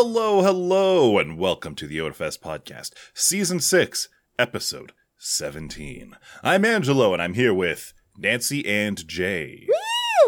[0.00, 4.08] Hello, hello, and welcome to the Otafest podcast, season six,
[4.38, 6.14] episode 17.
[6.44, 9.66] I'm Angelo, and I'm here with Nancy and Jay.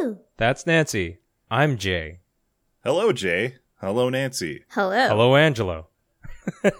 [0.00, 0.18] Woo!
[0.36, 1.18] That's Nancy.
[1.52, 2.18] I'm Jay.
[2.82, 3.58] Hello, Jay.
[3.80, 4.64] Hello, Nancy.
[4.70, 5.06] Hello.
[5.06, 5.86] Hello, Angelo.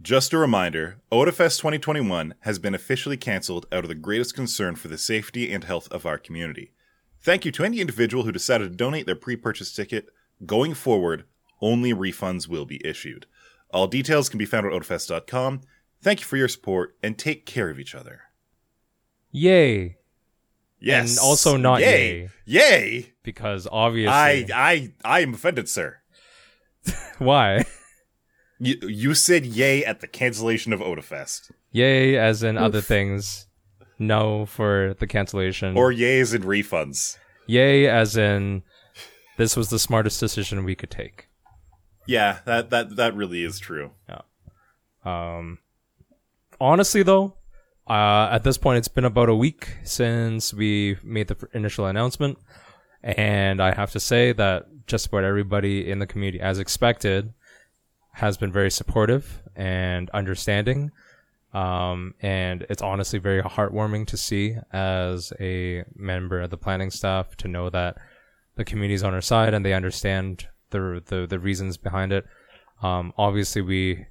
[0.00, 4.88] Just a reminder, Otafest 2021 has been officially cancelled out of the greatest concern for
[4.88, 6.72] the safety and health of our community.
[7.20, 10.08] Thank you to any individual who decided to donate their pre-purchase ticket.
[10.46, 11.24] Going forward,
[11.60, 13.26] only refunds will be issued.
[13.72, 15.62] All details can be found at otafest.com.
[16.02, 18.22] Thank you for your support and take care of each other.
[19.32, 19.96] Yay.
[20.78, 21.10] Yes.
[21.10, 22.28] And also not yay.
[22.44, 23.14] Yay.
[23.22, 24.12] Because obviously.
[24.12, 25.98] I I I am offended, sir.
[27.18, 27.64] Why?
[28.58, 31.50] You you said yay at the cancellation of Otafest.
[31.72, 33.46] Yay, as in other things.
[33.98, 35.76] No for the cancellation.
[35.76, 37.18] Or yays and refunds.
[37.46, 38.62] yay, as in
[39.38, 41.28] this was the smartest decision we could take.
[42.06, 43.90] Yeah, that that that really is true.
[44.08, 44.22] Yeah.
[45.04, 45.58] Um,
[46.60, 47.34] honestly, though,
[47.86, 52.38] uh, at this point, it's been about a week since we made the initial announcement,
[53.02, 57.32] and I have to say that just about everybody in the community, as expected,
[58.12, 60.90] has been very supportive and understanding.
[61.52, 67.36] Um, and it's honestly very heartwarming to see as a member of the planning staff
[67.36, 67.96] to know that
[68.56, 72.26] the community is on our side and they understand the the, the reasons behind it.
[72.82, 74.06] Um, obviously, we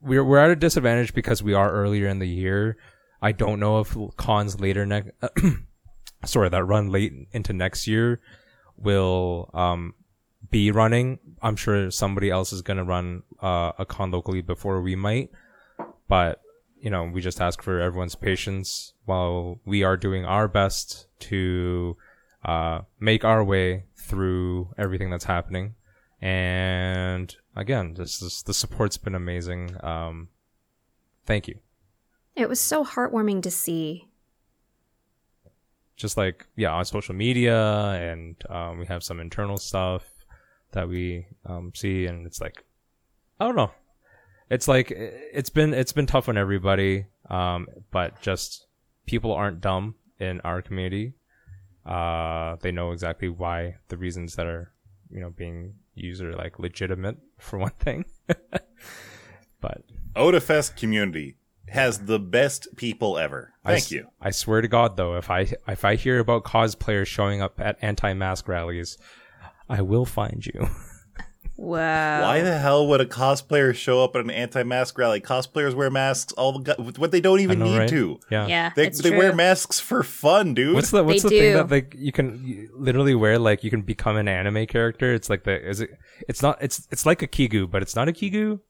[0.00, 2.76] we're we're at a disadvantage because we are earlier in the year.
[3.20, 5.10] I don't know if cons later next,
[6.24, 8.20] sorry, that run late into next year
[8.76, 9.94] will um
[10.50, 11.18] be running.
[11.42, 15.30] I'm sure somebody else is gonna run uh, a con locally before we might,
[16.08, 16.40] but
[16.78, 21.96] you know we just ask for everyone's patience while we are doing our best to
[22.44, 25.74] uh, make our way through everything that's happening.
[26.20, 29.76] And again, this is, the support's been amazing.
[29.82, 30.28] Um,
[31.26, 31.58] thank you.
[32.34, 34.08] It was so heartwarming to see.
[35.96, 37.58] Just like yeah, on social media,
[37.92, 40.02] and um, we have some internal stuff
[40.72, 42.64] that we um, see, and it's like
[43.40, 43.70] I don't know.
[44.50, 48.66] It's like it's been it's been tough on everybody, um, but just
[49.06, 51.14] people aren't dumb in our community.
[51.86, 54.72] Uh, they know exactly why the reasons that are
[55.10, 58.04] you know being used are like legitimate for one thing.
[59.60, 59.82] but
[60.14, 61.36] Otafest community
[61.68, 63.52] has the best people ever.
[63.64, 64.08] Thank you.
[64.20, 67.76] I swear to God, though, if I if I hear about cosplayers showing up at
[67.82, 68.98] anti-mask rallies,
[69.68, 70.68] I will find you.
[71.58, 72.20] Wow.
[72.22, 75.22] Why the hell would a cosplayer show up at an anti-mask rally?
[75.22, 77.88] Cosplayers wear masks all the gu- what they don't even know, need right?
[77.88, 78.20] to.
[78.30, 78.46] Yeah.
[78.46, 79.18] Yeah, They it's they true.
[79.18, 80.74] wear masks for fun, dude.
[80.74, 83.70] What's the what's They the thing that like you can you literally wear like you
[83.70, 85.14] can become an anime character?
[85.14, 85.90] It's like the is it?
[86.28, 86.58] It's not.
[86.60, 88.60] It's it's like a kigu, but it's not a kigu.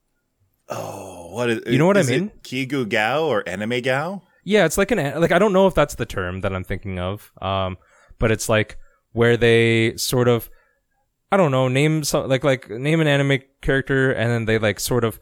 [0.69, 2.33] oh, what is You know what I is it mean?
[2.43, 4.23] Kigu Gao or Anime Gao?
[4.45, 6.65] Yeah, it's like an an- like I don't know if that's the term that I'm
[6.65, 7.33] thinking of.
[7.43, 7.79] Um,
[8.19, 8.79] but it's like
[9.13, 10.49] where they sort of
[11.33, 14.79] I don't know name some like like name an anime character and then they like
[14.81, 15.19] sort of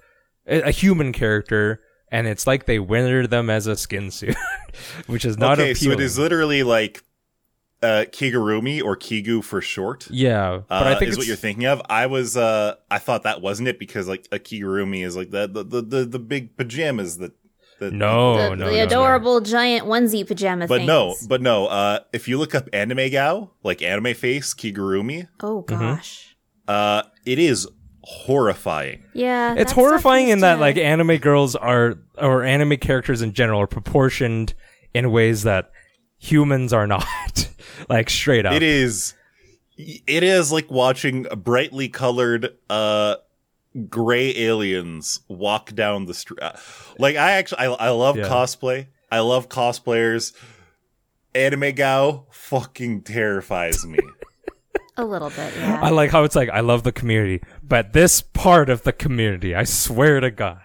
[0.47, 4.37] a, a human character and it's like they wear them as a skin suit,
[5.07, 5.99] which is not okay, appealing.
[5.99, 7.03] so it is literally like
[7.83, 10.07] uh, Kigurumi or Kigu for short.
[10.11, 11.83] yeah, but uh, I think is what you're thinking of.
[11.89, 15.47] I was, uh, I thought that wasn't it because like a kigurumi is like the
[15.47, 17.33] the the, the, the big pajamas that.
[17.81, 18.85] That no, the, no, the no, no.
[18.85, 20.87] adorable giant onesie pajama But things.
[20.87, 21.67] no, but no.
[21.67, 25.81] Uh, if you look up anime Gao, like anime face kigurumi, oh Mm-hmm.
[25.83, 26.37] gosh.
[26.69, 27.67] uh, it is
[28.03, 29.03] horrifying.
[29.15, 29.55] Yeah.
[29.57, 34.55] it's horrifying in that like anime girls are or anime characters in general are proportioned
[34.93, 35.71] in ways that
[36.19, 37.05] humans are not
[37.89, 39.15] like straight up It is,
[39.77, 43.17] it is like watching a brightly colored, uh,
[43.89, 46.39] gray aliens walk down the street.
[46.99, 48.25] Like I actually, I, I love Yeah.
[48.29, 48.87] cosplay.
[49.11, 50.33] I love cosplayers.
[51.35, 53.99] Anime Gao fucking terrifies me.
[54.97, 55.53] a little bit.
[55.59, 55.81] Yeah.
[55.83, 59.53] i like how it's like i love the community but this part of the community
[59.53, 60.61] i swear to god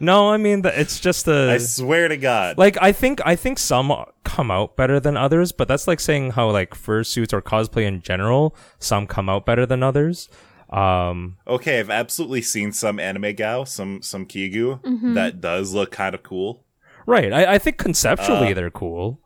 [0.00, 2.58] no i mean the, it's just a I swear to God.
[2.58, 3.92] like i think i think some
[4.24, 8.02] come out better than others but that's like saying how like fursuits or cosplay in
[8.02, 10.28] general some come out better than others
[10.70, 15.14] um okay, I've absolutely seen some anime Gao, some some Kigu Mm-hmm.
[15.14, 16.64] that does look kind of cool.
[17.06, 19.20] right i, I think conceptually Uh, they're cool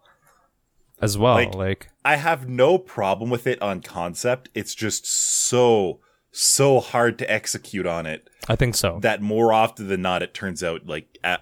[1.02, 4.50] as well like- like I have no problem with it on concept.
[4.54, 6.00] It's just so
[6.30, 10.34] so hard to execute on it i think so that more often than not it
[10.34, 11.40] turns out like at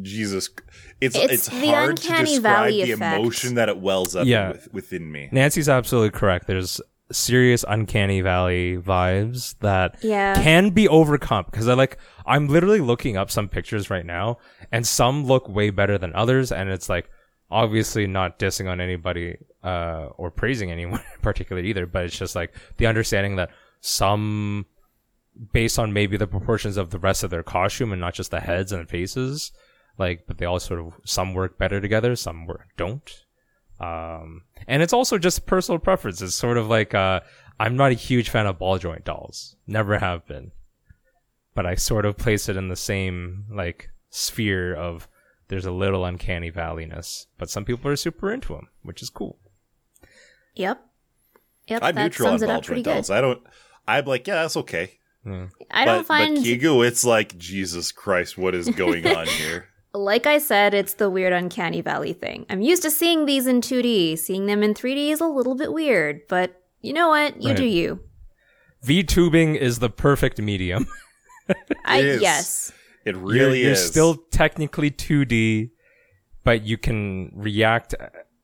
[0.00, 0.48] Jesus
[1.00, 3.18] it's It's it's, the hard to uncanny describe the effect.
[3.20, 4.52] emotion that it wells up Yeah.
[4.52, 5.28] with, within me.
[5.32, 6.46] Nancy's absolutely correct.
[6.46, 6.80] There's
[7.12, 10.34] serious uncanny valley vibes that Yeah.
[10.42, 14.38] can be overcome because I like I'm literally looking up some pictures right now
[14.70, 17.10] and some look way better than others and it's like
[17.50, 22.36] obviously not dissing on anybody uh or praising anyone in particular either but it's just
[22.36, 24.66] like the understanding that some
[25.52, 28.40] based on maybe the proportions of the rest of their costume and not just the
[28.40, 29.50] heads and faces
[29.98, 33.24] like but they all sort of some work better together some work don't
[33.80, 37.20] um and it's also just personal preference it's sort of like uh
[37.58, 40.50] i'm not a huge fan of ball joint dolls never have been
[41.54, 45.08] but i sort of place it in the same like sphere of
[45.48, 49.38] there's a little uncanny valleyness but some people are super into them which is cool
[50.56, 50.84] Yep.
[51.68, 51.82] Yep.
[51.82, 52.94] I'm that neutral on sums it ball up pretty joint good.
[52.94, 53.10] dolls.
[53.10, 53.42] I don't.
[53.86, 54.98] I'm like, yeah, that's okay.
[55.70, 59.68] I don't but, find, But Kigu, it's like, Jesus Christ, what is going on here?
[59.92, 62.46] Like I said, it's the weird uncanny valley thing.
[62.48, 64.18] I'm used to seeing these in 2D.
[64.18, 67.40] Seeing them in 3D is a little bit weird, but you know what?
[67.42, 67.56] You Right.
[67.56, 68.00] do you.
[68.82, 70.86] v-tubing is the perfect medium
[71.84, 72.22] I It is.
[72.22, 72.72] yes.
[73.04, 73.86] It you're, really you're is.
[73.86, 75.70] still technically 2D,
[76.44, 77.94] but you can react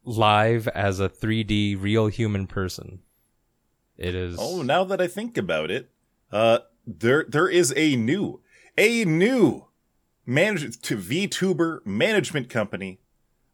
[0.04, 3.00] live as a 3D real human person.
[3.96, 4.36] It is.
[4.38, 5.90] Oh, now that I think about it,
[6.32, 8.40] uh, there there is a new,
[8.76, 9.66] a new
[10.26, 13.00] manage to VTuber management company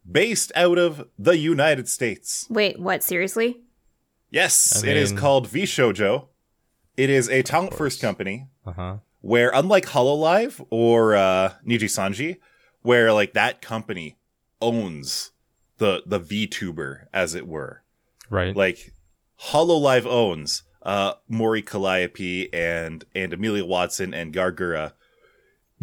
[0.09, 2.45] based out of the United States.
[2.49, 3.03] Wait, what?
[3.03, 3.61] Seriously?
[4.29, 6.27] Yes, I it is mean- called VShojo.
[6.97, 8.95] It is a talent first company Uh huh.
[9.21, 12.37] where, unlike Hololive or uh, Nijisanji,
[12.81, 14.17] where like that company
[14.61, 15.31] owns
[15.77, 17.81] the the VTuber, as it were.
[18.29, 18.55] Right.
[18.55, 18.93] like
[19.49, 24.93] Hololive owns uh Mori Calliope and and Amelia Watson and Gawr Gura.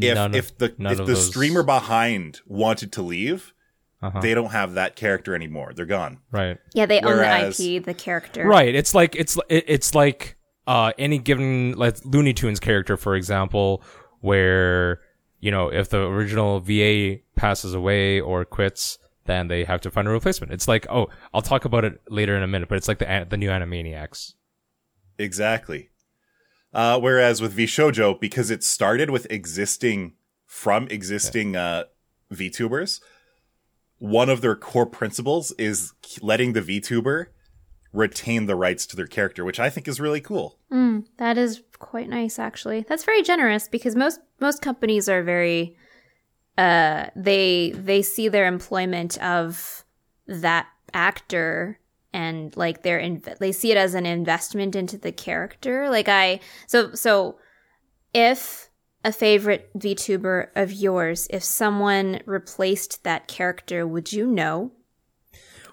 [0.00, 3.52] If None if the none if the those- streamer behind wanted to leave,
[4.02, 4.20] uh-huh.
[4.20, 5.73] they don't have that character anymore.
[5.75, 6.19] They're gone.
[6.31, 6.58] right.
[6.75, 8.47] Yeah, they Whereas- own the IP, the character.
[8.47, 8.75] Right.
[8.75, 10.37] It's like it's it's like
[10.67, 13.82] uh any given like Looney Tunes character, for example,
[14.20, 15.00] where
[15.41, 20.06] you know if the original VA passes away or quits, then they have to find
[20.08, 20.52] a replacement.
[20.52, 23.26] It's like oh, I'll talk about it later in a minute, but it's like the
[23.29, 24.35] the new Animaniacs.
[25.19, 25.89] Exactly.
[26.72, 30.14] Uh, whereas with VShojo, because it started with existing
[30.46, 31.84] from existing uh,
[32.32, 33.00] VTubers,
[33.99, 37.26] one of their core principles is letting the VTuber
[37.93, 40.58] retain the rights to their character, which I think is really cool.
[40.72, 42.84] Mm, that is quite nice, actually.
[42.88, 45.76] That's very generous because most most companies are very,
[46.56, 49.84] uh, they they see their employment of
[50.26, 51.78] that actor
[52.12, 55.88] and like their inv- they see it as an investment into the character.
[55.88, 57.38] Like I so so
[58.12, 58.70] if
[59.04, 64.72] a favorite VTuber of yours, if someone replaced that character, would you know?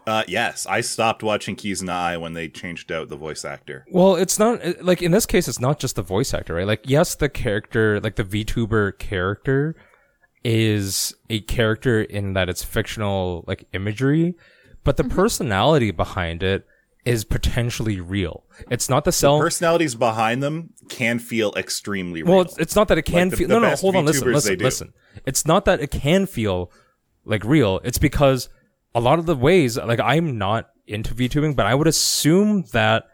[0.05, 3.85] Uh, yes, I stopped watching Kizuna AI when they changed out the voice actor.
[3.91, 6.65] Well, it's not like in this case, it's not just the voice actor, right?
[6.65, 9.75] Like, yes, the character, like the VTuber character,
[10.45, 14.35] is a character in that it's fictional, like imagery,
[14.87, 15.17] but the mm-hmm.
[15.17, 16.65] personality behind it
[17.03, 18.45] is potentially real.
[18.71, 19.37] It's not the cell.
[19.37, 22.31] Personalities behind them can feel extremely real.
[22.31, 23.49] well, it's, it's not that it can the- feel.
[23.49, 24.93] the no, no, best hold on, listen, listen, listen.
[25.25, 26.71] It's not that it can feel
[27.25, 27.81] like real.
[27.83, 28.47] It's because
[28.95, 33.07] a lot of the ways, like I'm not into VTubing, but I would assume that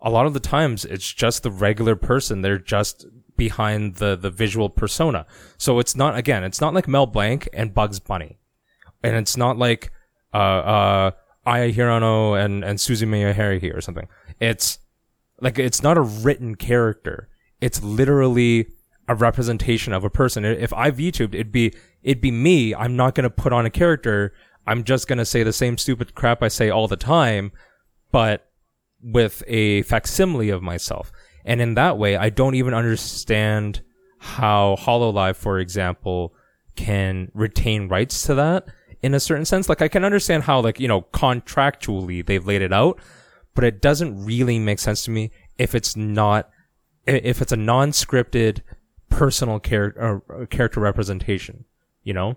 [0.00, 2.42] a lot of the times it's just the regular person.
[2.42, 3.04] They're just
[3.36, 5.26] behind the the visual persona.
[5.58, 8.38] So it's not again, it's not like Mel Blanc and Bugs Bunny,
[9.02, 9.90] and it's not like
[10.32, 11.10] uh uh
[11.46, 14.08] Aya Hirano and and Suzumiya Haruhi or something.
[14.38, 14.78] It's
[15.40, 17.28] like it's not a written character.
[17.60, 18.66] It's literally
[19.08, 20.44] a representation of a person.
[20.44, 22.74] If I VTubed, it'd be it'd be me.
[22.74, 24.32] I'm not gonna put on a character.
[24.66, 27.52] I'm just gonna say the same stupid crap I say all the time,
[28.12, 28.46] but
[29.02, 31.10] with a facsimile of myself.
[31.44, 33.80] And in that way, I don't even understand
[34.18, 36.34] how HoloLive, for example,
[36.76, 38.66] can retain rights to that
[39.02, 39.68] in a certain sense.
[39.68, 42.98] Like I can understand how, like, you know, contractually they've laid it out,
[43.54, 46.50] but it doesn't really make sense to me if it's not,
[47.06, 48.60] if it's a non-scripted
[49.08, 51.64] personal character, uh, character representation,
[52.02, 52.36] you know?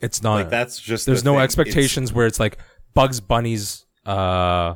[0.00, 1.42] It's not, like that's just there's the no thing.
[1.42, 2.58] expectations where it's like
[2.94, 4.74] Bugs Bunny's uh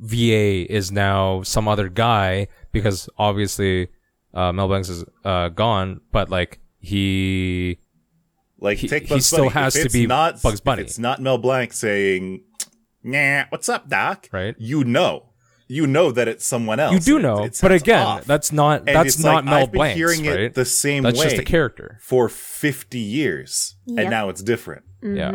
[0.00, 3.88] VA is now some other guy because obviously
[4.32, 7.83] uh Mel Blanc is uh gone, but like he It's,
[8.60, 9.50] like he- take he Bugs still Bunny.
[9.50, 10.82] has If to be not, Bugs if Bunny.
[10.82, 12.42] it's not Mel Blanc saying,
[13.02, 14.54] "Nah, what's up, Doc?" Right.
[14.58, 15.30] You know,
[15.68, 16.92] you know that it's someone else.
[16.94, 18.24] you do know, it but again, off.
[18.24, 20.40] that's not And that's not like, Mel I've been Blanc's, hearing right?
[20.40, 21.98] it the same that's way just a character.
[22.00, 23.98] for fifty years, Yep.
[24.00, 24.84] and now it's different.
[25.02, 25.34] Yeah.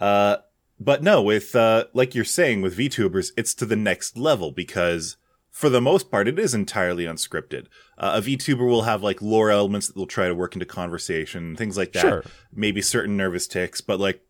[0.00, 0.36] Uh,
[0.80, 5.16] but no, with uh, like you're saying with VTubers, it's to the next level because
[5.52, 7.66] for the most part, it is entirely unscripted.
[7.98, 11.54] Uh, a VTuber will have like lore elements that they'll try to work into conversation,
[11.54, 12.00] things like that.
[12.00, 12.24] Sure.
[12.52, 14.22] Maybe certain nervous tics, but like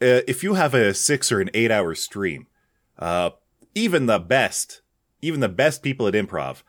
[0.00, 2.46] uh, if you have a six or an eight hour stream,
[2.98, 3.30] uh,
[3.74, 4.80] even the best,
[5.20, 6.62] even the best people at improv,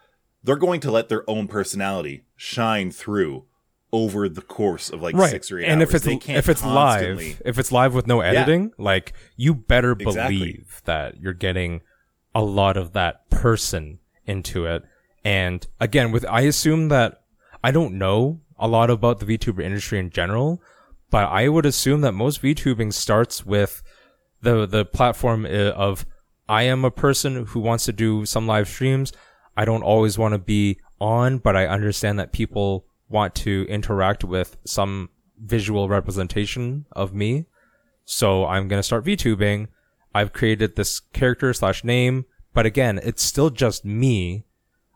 [0.44, 3.46] they're going to let their own personality shine through
[3.94, 5.32] over the course of like right.
[5.32, 5.94] six or eight and hours.
[5.96, 9.94] if it's if it's constantly- live, if it's live with no editing, like you better
[9.94, 10.38] Exactly.
[10.38, 11.82] believe that you're getting
[12.36, 14.84] a lot of that person into it.
[15.24, 17.24] And again, with I assume that
[17.64, 20.62] I don't know a lot about the VTuber industry in general,
[21.10, 23.82] but I would assume that most VTubing starts with
[24.42, 26.06] the the platform uh, of
[26.48, 29.12] I am a person who wants to do some live streams.
[29.58, 34.24] I don't always want to be on, but I understand that people want to interact
[34.24, 37.46] with some visual representation of me.
[38.06, 39.68] So I'm going to start VTubing.
[40.14, 44.44] I've created this character slash name, but again, it's still just me.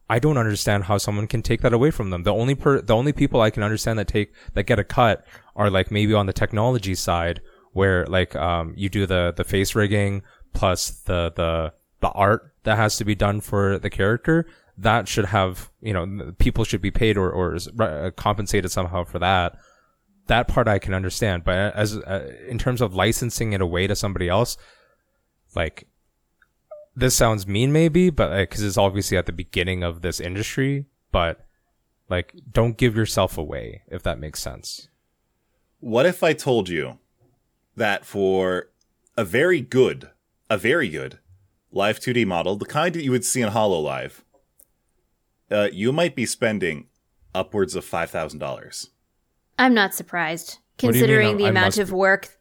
[0.09, 2.23] I don't understand how someone can take that away from them.
[2.23, 5.25] The only per, the only people I can understand that take, that get a cut
[5.55, 7.41] are like maybe on the technology side
[7.73, 10.21] where like, um, you do the, the face rigging
[10.53, 14.45] plus the, the, the art that has to be done for the character.
[14.77, 19.19] That should have, you know, people should be paid or, or uh, compensated somehow for
[19.19, 19.57] that
[20.27, 23.95] that part I can understand, but as uh, in terms of licensing it away to
[23.95, 24.57] somebody else,
[25.55, 25.87] like
[26.95, 31.45] this sounds mean maybe, but because it's obviously at the beginning of this industry, but
[32.09, 34.89] like don't give yourself away if that makes sense.
[35.79, 36.99] What if I told you
[37.75, 38.69] that for
[39.17, 40.09] a very good,
[40.49, 41.19] a very good
[41.71, 44.21] live 2D model, the kind that you would see in HoloLive,
[45.51, 46.87] uh, you might be spending
[47.33, 48.89] upwards of five thousand dollars.
[49.59, 52.34] I'm not surprised, What do you mean, considering the I amount must of work.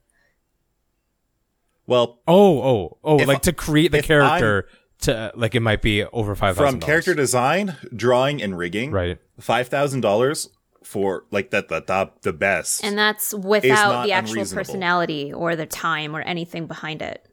[1.86, 3.20] Well, Oh, oh, oh!
[3.20, 4.68] If like to create the if character
[5.00, 9.18] to like it might be over five thousand from character design, drawing, and rigging, right?
[9.38, 10.48] five thousand dollars
[10.82, 12.84] for like that the top the best.
[12.84, 17.26] And that's without the actual personality or the time or anything behind it.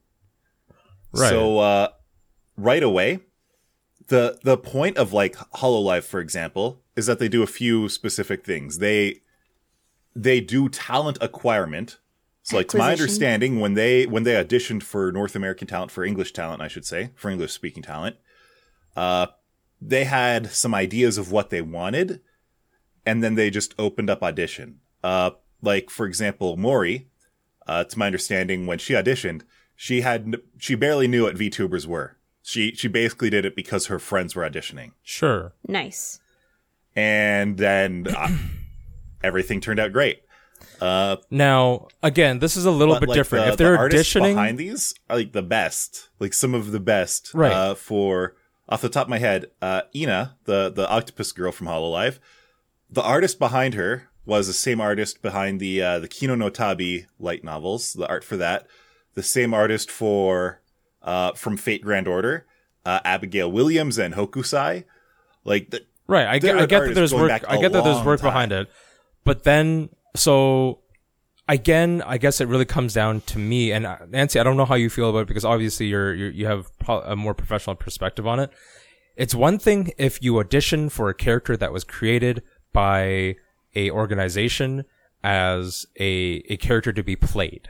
[1.13, 1.29] Right.
[1.29, 1.87] So uh,
[2.57, 3.19] right away,
[4.07, 8.45] the the point of like Hololive, for example, is that they do a few specific
[8.45, 8.79] things.
[8.79, 9.21] They
[10.15, 11.99] they do talent acquirement.
[12.43, 16.03] So like to my understanding, when they when they auditioned for North American talent, for
[16.03, 18.15] English talent, I should say, for English speaking talent,
[18.95, 19.27] uh,
[19.79, 22.21] they had some ideas of what they wanted,
[23.05, 24.79] and then they just opened up audition.
[25.03, 25.31] Uh,
[25.61, 27.09] like for example, Mori,
[27.67, 29.43] uh, to my understanding, when she auditioned,
[29.75, 32.17] she had she barely knew what VTubers were.
[32.41, 35.53] She she basically did it because her friends were auditioning, Sure.
[35.67, 36.19] Nice.
[36.95, 38.35] and then uh,
[39.23, 40.23] everything turned out great.
[40.79, 43.45] Uh, Now, again, this is a little bit like, different.
[43.45, 46.79] the- if they're the auditioning, behind these are like the best, like some of the
[46.79, 47.31] best.
[47.33, 47.51] Right.
[47.51, 48.35] Uh, for
[48.67, 52.19] off the top of my head, uh, Ina, the the octopus girl from Hololive,
[52.89, 57.05] the artist behind her was the same artist behind the uh, the Kino no Tabi
[57.19, 58.65] light novels, the art for that.
[59.13, 60.61] The same artist for
[61.03, 62.45] uh, from Fate Grand Order,
[62.85, 64.85] uh, Abigail Williams and Hokusai.
[65.43, 66.27] Like the, Right.
[66.27, 67.31] I get, I get that there's work.
[67.47, 68.27] I get that there's work time.
[68.27, 68.69] behind it,
[69.23, 70.79] but then so
[71.47, 74.39] again, I guess it really comes down to me and uh, Nancy.
[74.39, 77.15] I don't know how you feel about it because obviously you're, you're you have a
[77.15, 78.49] more professional perspective on it.
[79.17, 82.41] It's one thing if you audition for a character that was created
[82.73, 83.35] by
[83.75, 84.85] a organization
[85.23, 87.69] as a a character to be played.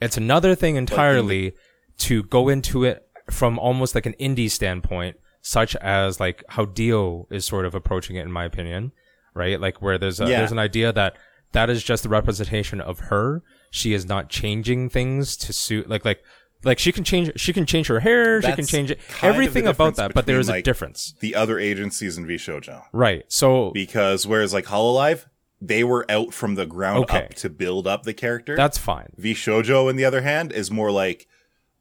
[0.00, 1.54] It's another thing entirely
[1.98, 7.28] to go into it from almost like an indie standpoint, such as like how Dio
[7.30, 8.90] is sort of approaching it, in my opinion,
[9.34, 9.60] right?
[9.60, 10.38] Like where there's a, Yeah.
[10.38, 11.14] there's an idea that
[11.52, 13.42] that is just the representation of her.
[13.70, 16.22] She is not changing things to suit like like
[16.64, 19.20] like she can change she can change her hair, she can change it, kind of
[19.20, 22.84] the everything about that, but there is is a difference, the other agencies in VShojo.
[22.92, 23.24] right?
[23.28, 25.26] So because whereas like Hololive,
[25.60, 27.24] they were out from the ground Okay.
[27.24, 28.54] up to build up the character.
[28.56, 29.08] that's fine.
[29.20, 31.26] VShojo, on the other hand, is more like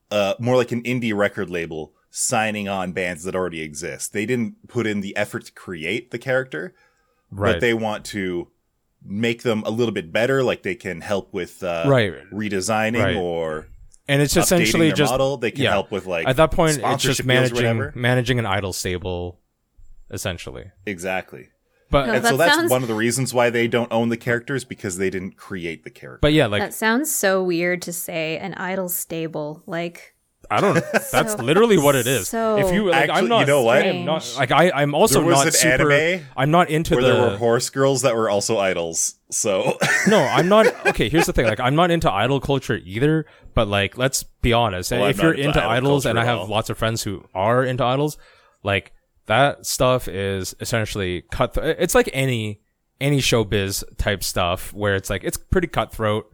[0.10, 4.13] uh more like an indie record label signing on bands that already exist.
[4.13, 6.74] They didn't put in the effort to create the character,
[7.30, 7.54] Right.
[7.54, 8.50] but they want to
[9.03, 10.43] make them a little bit better.
[10.43, 12.13] Like they can help with uh, Right.
[12.31, 13.15] redesigning Right.
[13.15, 13.67] or
[14.08, 15.38] and it's updating essentially just model.
[15.38, 15.72] They can yeah.
[15.72, 19.39] help with like at that point it's just managing managing an idol stable
[20.10, 21.50] essentially exactly.
[21.89, 24.17] but No, and so that's sounds- one of the reasons why they don't own the
[24.17, 26.20] characters because they didn't create the character.
[26.22, 29.63] but yeah like that sounds so weird to say an idol stable.
[29.65, 30.15] Like
[30.51, 30.74] I don't.
[31.12, 32.27] That's literally what it is.
[32.27, 33.39] so if you, like, Actually, I'm not.
[33.39, 33.77] you know what?
[33.77, 34.36] I am not.
[34.38, 35.91] Like, I, I'm also There was not an super.
[35.91, 37.13] anime I'm not into Where the.
[37.13, 39.15] there were horse girls that were also idols.
[39.29, 39.77] So
[40.08, 40.67] no, I'm not.
[40.88, 41.46] Okay, here's the thing.
[41.46, 43.25] Like, I'm not into idol culture either.
[43.53, 44.91] But like, let's be honest.
[44.91, 47.25] Well, I'm if you're into into idol idols, and I have lots of friends who
[47.34, 48.17] are into idols,
[48.62, 48.91] like
[49.27, 51.58] that stuff is essentially cut.
[51.58, 52.60] It's like any
[53.00, 56.29] any showbiz type stuff where it's like it's pretty cutthroat.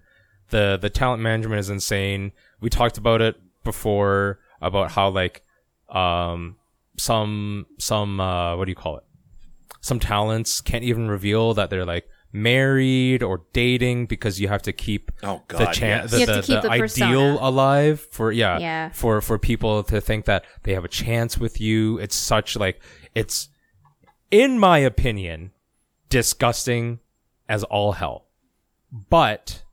[0.49, 2.31] The the talent management is insane.
[2.59, 3.35] We talked about it
[3.71, 5.43] before about how like
[5.89, 6.55] um
[6.97, 9.03] some some uh what do you call it?
[9.81, 14.73] Some talents can't even reveal that they're like married or dating because you have to
[14.73, 16.11] keep Oh, the God, chan- yes.
[16.11, 18.89] the, You the, have to keep the the ideal alive for yeah, Yeah.
[18.91, 21.97] for for people to think that they have a chance with you.
[21.99, 22.81] It's such like
[23.15, 23.49] it's
[24.29, 25.51] in my opinion
[26.09, 26.99] disgusting
[27.47, 28.25] as all hell.
[29.09, 29.63] But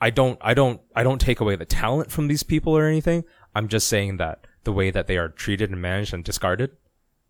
[0.00, 3.24] I don't I don't I don't take away the talent from these people or anything.
[3.54, 6.76] I'm just saying that the way that they are treated and managed and discarded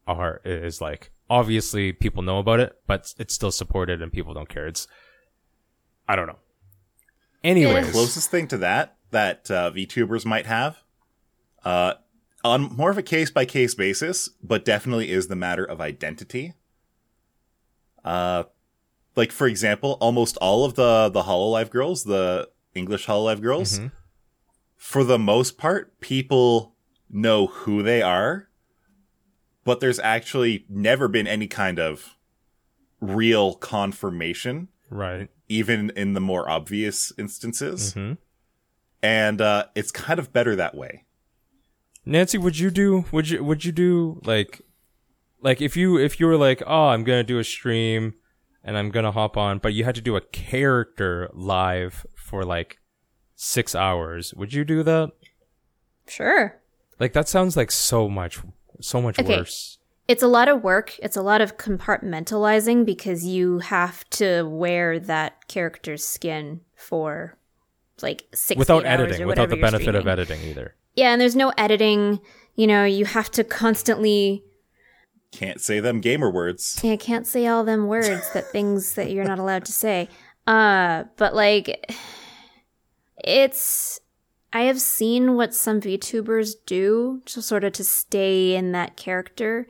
[0.06, 4.48] are is like obviously people know about it, but it's still supported and people don't
[4.48, 4.66] care.
[4.66, 4.86] It's
[6.06, 6.38] I don't know.
[7.44, 10.82] Anyways, closest thing to that that uh, VTubers might have,
[11.64, 11.94] uh,
[12.44, 16.54] on more of a case by case basis, but definitely is the matter of identity.
[18.04, 18.44] Uh,
[19.16, 23.92] like for example, almost all of the the Hololive girls, the English Hololive girls, Mhm.
[24.76, 26.74] for the most part, people
[27.10, 28.48] know who they are,
[29.64, 32.16] but there's actually never been any kind of
[33.00, 35.28] real confirmation right.
[35.48, 37.92] even in the more obvious instances.
[37.94, 38.14] hmm
[39.02, 41.04] And uh, it's kind of better that way.
[42.04, 44.60] Nancy, would you do would you would you do like
[45.40, 48.14] like if you if you were like, "Oh, I'm going to do a stream
[48.64, 52.44] and I'm going to hop on," but you had to do a character live for
[52.44, 52.78] like
[53.36, 54.34] 6 hours.
[54.34, 55.10] Would you do that?
[56.06, 56.60] Sure.
[57.00, 58.40] Like that sounds like so much
[58.80, 59.38] so much Okay.
[59.38, 59.78] worse.
[60.06, 60.98] It's a lot of work.
[61.00, 67.36] It's a lot of compartmentalizing because you have to wear that character's skin for
[68.00, 70.74] like six Without editing, or without the you're benefit of editing either.
[70.94, 72.20] Yeah, and there's no editing.
[72.54, 74.44] You know, you have to constantly.
[75.30, 76.80] Can't say them gamer words.
[76.82, 80.08] I can't say all them words that things that you're not allowed to say.
[80.48, 81.94] Uh, but like,
[83.22, 84.00] it's.
[84.50, 89.66] I have seen what some VTubers do to sort of to stay in that character,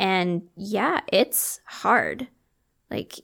[0.00, 2.26] and yeah, it's hard.
[2.90, 3.20] Like,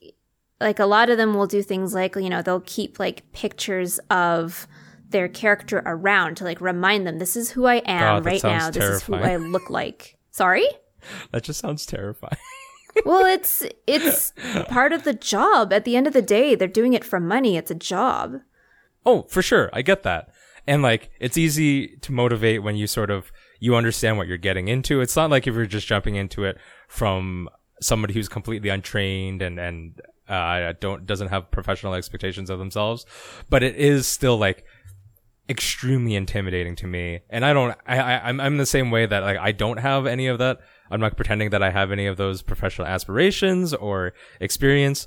[0.61, 3.99] like a lot of them will do things like you know they'll keep like pictures
[4.11, 4.69] of
[5.09, 8.59] their character around to like remind them this is who I am God, right now.
[8.61, 10.17] sounds This is who I look like.
[10.31, 10.67] Sorry.
[11.33, 12.38] That just sounds terrifying.
[13.05, 14.33] Well, it's it's
[14.68, 15.72] part of the job.
[15.72, 17.57] At the end of the day, they're doing it for money.
[17.57, 18.40] It's a job.
[19.05, 19.70] Oh, for sure.
[19.72, 20.31] I get that.
[20.66, 24.68] And like it's easy to motivate when you sort of you understand what you're getting
[24.68, 25.00] into.
[25.00, 27.48] It's not like if you're just jumping into it from
[27.81, 33.05] somebody who's completely untrained and and uh, don't doesn't have professional expectations of themselves.
[33.50, 34.64] But it is still like
[35.48, 37.20] extremely intimidating to me.
[37.31, 40.07] And I don't I, I I'm I'm the same way that like I don't have
[40.07, 40.61] any of that.
[40.90, 45.07] I'm not pretending that I have any of those professional aspirations or experience,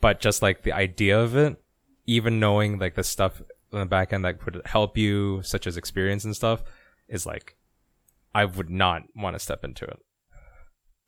[0.00, 1.60] but just like the idea of it
[2.06, 5.76] even knowing like the stuff on the back end that could help you, such as
[5.76, 6.62] experience and stuff,
[7.08, 7.56] is like,
[8.34, 9.98] I would not want to step into it.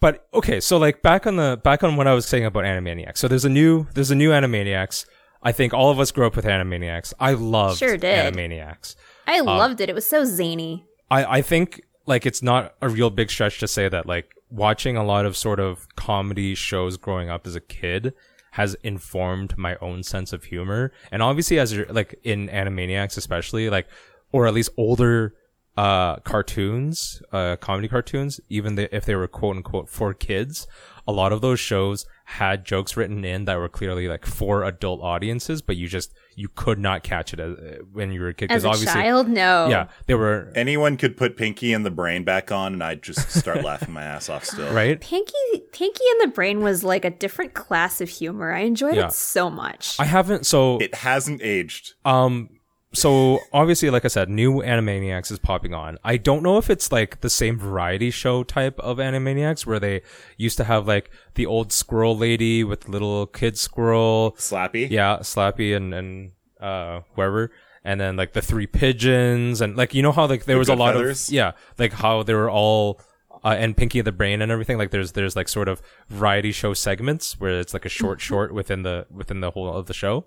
[0.00, 3.18] But okay, so like back on the back on what I was saying about Animaniacs.
[3.18, 5.06] So there's a new there's a new Animaniacs.
[5.42, 7.14] I think all of us grew up with Animaniacs.
[7.20, 8.34] I loved Sure did.
[8.34, 8.96] Animaniacs.
[9.26, 9.88] I loved it.
[9.88, 10.86] It was so zany.
[11.10, 14.96] I, I think like it's not a real big stretch to say that like watching
[14.96, 18.14] a lot of sort of comedy shows growing up as a kid
[18.52, 20.90] has informed my own sense of humor.
[21.12, 23.86] And obviously as you're like in Animaniacs especially, like
[24.32, 25.34] or at least older
[25.76, 30.66] uh cartoons, uh comedy cartoons, even the, if they were quote unquote for kids,
[31.06, 35.00] a lot of those shows had jokes written in that were clearly like for adult
[35.00, 37.56] audiences, but you just you could not catch it as,
[37.90, 39.66] when you were a kid As a obviously child, no.
[39.68, 43.30] yeah, they were Anyone could put Pinky and the Brain back on, and I'd just
[43.30, 44.70] start laughing my ass off still.
[44.74, 45.00] right.
[45.00, 45.32] Pinky
[45.72, 48.52] Pinky and the Brain was like a different class of humor.
[48.52, 49.06] I enjoyed Yeah.
[49.06, 49.98] it so much.
[49.98, 51.94] I haven't so It hasn't aged.
[52.04, 52.50] um
[52.94, 55.98] so obviously like I said, new Animaniacs is popping on.
[56.04, 60.02] I don't know if it's like the same variety show type of Animaniacs where they
[60.36, 64.88] used to have like the old squirrel lady with little kid squirrel, Slappy.
[64.90, 67.50] yeah, Slappy and and uh whoever,
[67.84, 70.74] and then like the three pigeons and like you know how like there was a
[70.74, 71.28] lot Feathers?
[71.28, 73.00] of yeah, like how they were all
[73.44, 74.78] uh, and Pinky the Brain and everything.
[74.78, 78.52] Like there's there's like sort of variety show segments where it's like a short short
[78.52, 80.24] within the within the whole of the show.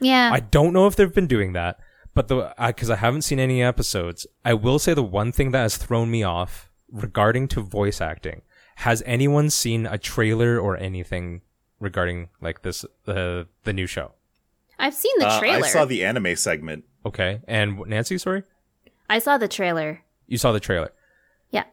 [0.00, 0.30] yeah.
[0.32, 1.78] I don't know if they've been doing that,
[2.14, 5.60] But the because I haven't seen any episodes, I will say the one thing that
[5.62, 8.42] has thrown me off regarding to voice acting.
[8.76, 11.40] Has anyone seen a trailer or anything
[11.80, 14.12] regarding like this the the new show?
[14.78, 15.64] I've seen the Uh, trailer.
[15.64, 16.84] I saw the anime segment.
[17.06, 18.42] Okay, and Nancy, sorry,
[19.08, 20.02] I saw the trailer.
[20.26, 20.92] you saw the trailer.
[21.50, 21.64] Yeah.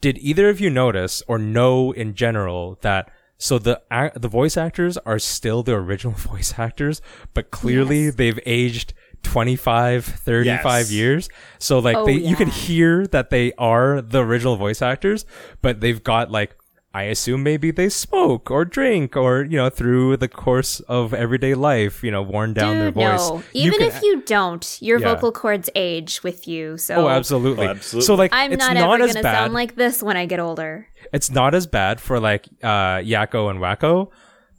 [0.00, 3.80] Did either of you notice or know in general that so the
[4.14, 7.00] the voice actors are still the original voice actors,
[7.32, 8.14] but clearly Yes.
[8.16, 10.46] they've aged 25, 35
[10.80, 10.92] Yes.
[10.92, 11.28] years.
[11.58, 15.24] So like Oh, they you can hear that they are the original voice actors,
[15.62, 16.56] but they've got like
[16.92, 21.54] I assume maybe they smoke or drink or you know through the course of everyday
[21.54, 23.28] life, you know, worn down Dude, their voice.
[23.30, 23.36] no.
[23.52, 25.14] You Even can- if you don't, your Yeah.
[25.14, 26.76] vocal cords age with you.
[26.78, 27.66] So Oh, absolutely.
[27.68, 28.06] Oh, absolutely.
[28.06, 29.36] So like I'm it's not, not, ever as gonna bad.
[29.38, 30.88] sound like this when I get older.
[31.12, 34.08] it's not as bad for like uh Yakko and Wakko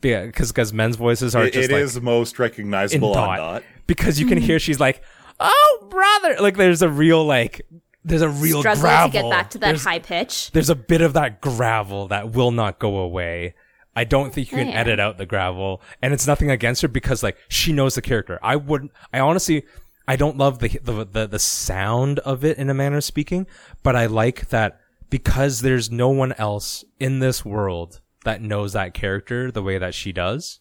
[0.01, 3.37] because because men's voices are It, just it like is most in recognizable dot, on
[3.37, 3.63] dot.
[3.87, 5.01] because you can hear she's like
[5.39, 7.61] oh brother like there's a real like
[8.03, 10.51] there's a real Struggle gravel to get back to that there's, high pitch.
[10.51, 13.53] there's a bit of that gravel that will not go away
[13.95, 14.79] I don't think you oh, can Oh, yeah.
[14.79, 18.39] edit out the gravel and it's nothing against her because like she knows the character
[18.41, 19.65] I wouldn't I honestly
[20.07, 23.45] I don't love the the the, the sound of it in a manner of speaking
[23.83, 28.93] but I like that because there's no one else in this world that knows that
[28.93, 30.60] character the way that she does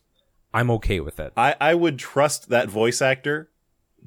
[0.53, 3.51] I'm okay with it I, I would trust that voice actor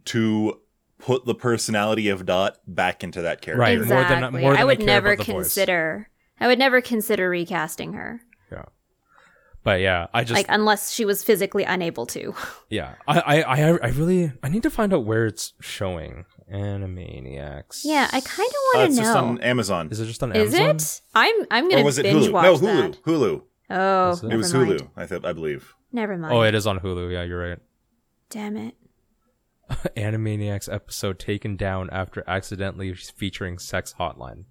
[0.05, 0.59] to
[0.97, 3.59] put the personality of Dot back into that character.
[3.61, 3.77] Right.
[3.77, 4.41] more than- Exactly.
[4.41, 5.35] more than I I would care never about voice.
[5.35, 6.09] consider.
[6.39, 8.63] I would never consider recasting her, yeah
[9.63, 12.33] but yeah I just like unless she was physically unable to.
[12.69, 16.25] Yeah, I, I, I, I really, I need to find out where it's showing.
[16.51, 17.81] Animaniacs.
[17.83, 19.23] yeah, I kind of Uh, want it's to just know.
[19.25, 19.89] on Amazon.
[19.91, 20.47] Is it just on Amazon?
[20.47, 20.75] Is Amazon?
[20.75, 21.01] it?
[21.15, 22.31] I'm I'm gonna was it binge Hulu?
[22.31, 22.91] watch No, Hulu.
[22.93, 23.03] that.
[23.03, 23.41] Hulu.
[23.69, 24.33] Oh, Was it?
[24.33, 24.69] It was mind.
[24.71, 25.73] Hulu, I, th- I believe.
[25.91, 26.33] Never mind.
[26.33, 27.11] Oh, it is on Hulu.
[27.11, 27.59] Yeah, you're right.
[28.29, 28.75] Damn it.
[29.97, 34.45] Animaniacs episode taken down after accidentally featuring sex hotline.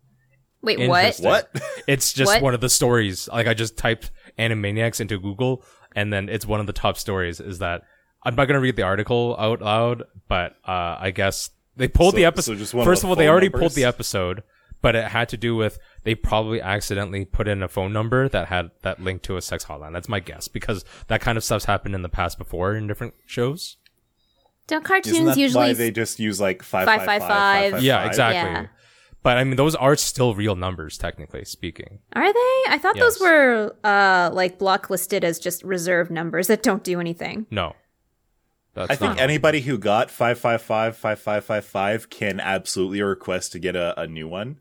[0.63, 1.05] Wait, what?
[1.21, 1.27] Interesting.
[1.27, 1.51] What?
[1.89, 2.43] It's just What?
[2.43, 3.29] one of the stories.
[3.29, 5.65] Like I just typed Animaniacs into Google,
[5.97, 7.41] and then it's one of the top stories.
[7.41, 7.83] Is that
[8.25, 12.17] I'm not gonna read the article out loud, but uh, I guess they pulled So-
[12.17, 12.59] the so episode.
[12.59, 13.61] just one of First of all, they already numbers?
[13.61, 14.43] pulled the episode,
[14.81, 18.49] but it had to do with they probably accidentally put in a phone number that
[18.49, 19.93] had that linked to a sex hotline.
[19.93, 23.15] That's my guess because that kind of stuff's happened in the past before in different
[23.27, 23.77] shows.
[24.69, 25.65] Don't Isn't cartoons that usually?
[25.69, 28.07] why they just use like five Five, five five, yeah, five?
[28.07, 28.53] exactly.
[28.53, 28.67] Yeah.
[29.25, 32.01] But I mean, those are still real numbers, technically speaking.
[32.13, 32.63] Are they?
[32.69, 33.19] I thought Yes.
[33.19, 37.47] those were uh like blocklisted as just reserve numbers that don't do anything.
[37.51, 37.75] No,
[38.75, 44.07] that's I think anybody who got 555 5555 can absolutely request to get a, a
[44.07, 44.59] new one.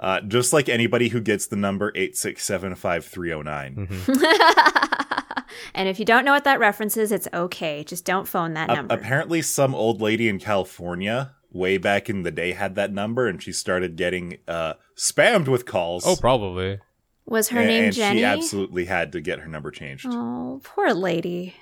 [0.00, 3.88] Uh, just like anybody who gets the number 8675309.
[3.88, 4.82] Mm-hmm.
[5.74, 7.84] And if you don't know what that reference is, it's okay.
[7.84, 8.94] Just don't phone that A- number.
[8.94, 13.42] apparently, some old lady in California way back in the day had that number and
[13.42, 16.06] she started getting uh, spammed with calls.
[16.06, 16.78] oh, probably.
[17.26, 18.20] Was her and, name and Jenny?
[18.20, 20.06] she absolutely had to get her number changed.
[20.08, 21.54] Oh, poor lady.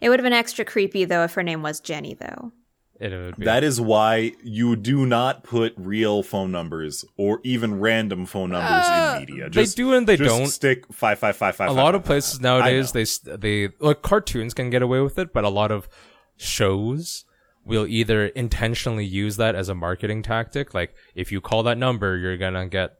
[0.00, 2.52] It would have been extra creepy though if her name was Jenny though.
[3.00, 3.44] It would be.
[3.44, 8.86] That is why you do not put real phone numbers or even random phone numbers
[8.86, 9.46] in media.
[9.46, 10.46] Uh, they do and they just don't.
[10.46, 11.70] stick five five five five.
[11.70, 12.42] a lot five, of five, places five.
[12.42, 15.88] nowadays they they like cartoons can get away with it, but a lot of
[16.36, 17.24] shows
[17.64, 20.72] will either intentionally use that as a marketing tactic.
[20.72, 22.94] Like if you call that number, you're gonna get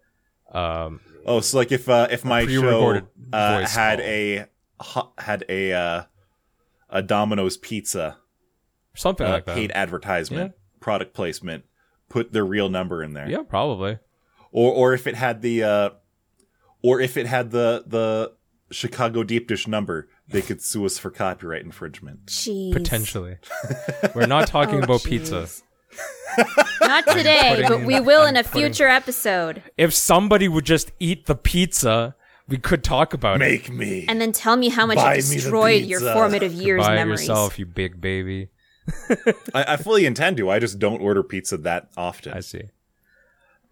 [0.52, 1.00] um.
[1.24, 3.00] Oh, so like if uh, if my show
[3.32, 5.14] uh, had call.
[5.18, 6.06] a had a uh, a
[7.02, 8.18] Domino's pizza
[8.94, 9.54] something uh, like that.
[9.54, 11.64] paid advertisement product placement,
[12.10, 13.28] put their real number in there.
[13.28, 13.98] Yeah, probably.
[14.52, 15.90] Or or if it had the uh,
[16.82, 18.32] or if it had the the
[18.70, 22.26] Chicago deep dish number, they could sue us for copyright infringement.
[22.26, 22.72] Jeez.
[22.72, 23.36] Potentially.
[24.14, 25.08] We're not talking Oh, about jeez.
[25.08, 25.48] pizza.
[26.80, 29.62] Not today, but we will in a I'm putting- future episode.
[29.76, 32.16] If somebody would just eat the pizza,
[32.48, 33.38] we could talk about it.
[33.38, 34.04] Make me.
[34.08, 37.20] And then tell me how much Buy it destroyed your formative years By memories.
[37.20, 38.48] yourself, you big baby.
[39.54, 40.50] I, I fully intend to.
[40.50, 42.34] I just don't order pizza that often.
[42.34, 42.64] I see.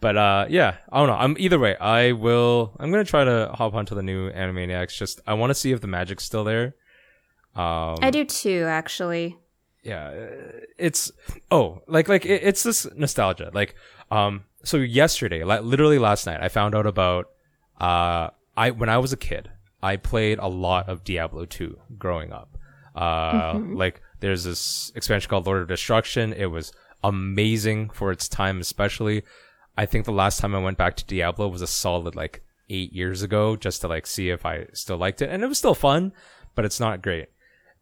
[0.01, 1.15] But uh, yeah, I don't know.
[1.15, 1.77] I'm either way.
[1.77, 2.75] I will.
[2.81, 4.97] I'm gonna try to hop onto the new Animaniacs.
[4.97, 6.75] Just I want to see if the magic's still there.
[7.55, 9.37] Um, I do too, actually.
[9.85, 10.13] yeah,
[10.79, 11.13] it's
[11.51, 13.51] oh, like like it, it's this nostalgia.
[13.53, 13.77] Like
[14.11, 17.27] um, so yesterday, like literally last night, I found out about
[17.81, 19.51] uh, I when I was a kid,
[19.83, 22.57] I played a lot of Diablo 2 growing up.
[22.95, 26.33] Uh, like there's this expansion called Lord of Destruction.
[26.33, 29.23] It was amazing for its time, especially.
[29.77, 32.93] I think the last time I went back to Diablo was a solid like eight
[32.93, 35.75] years ago, just to like see if I still liked it, and it was still
[35.75, 36.13] fun,
[36.55, 37.29] but it's not great.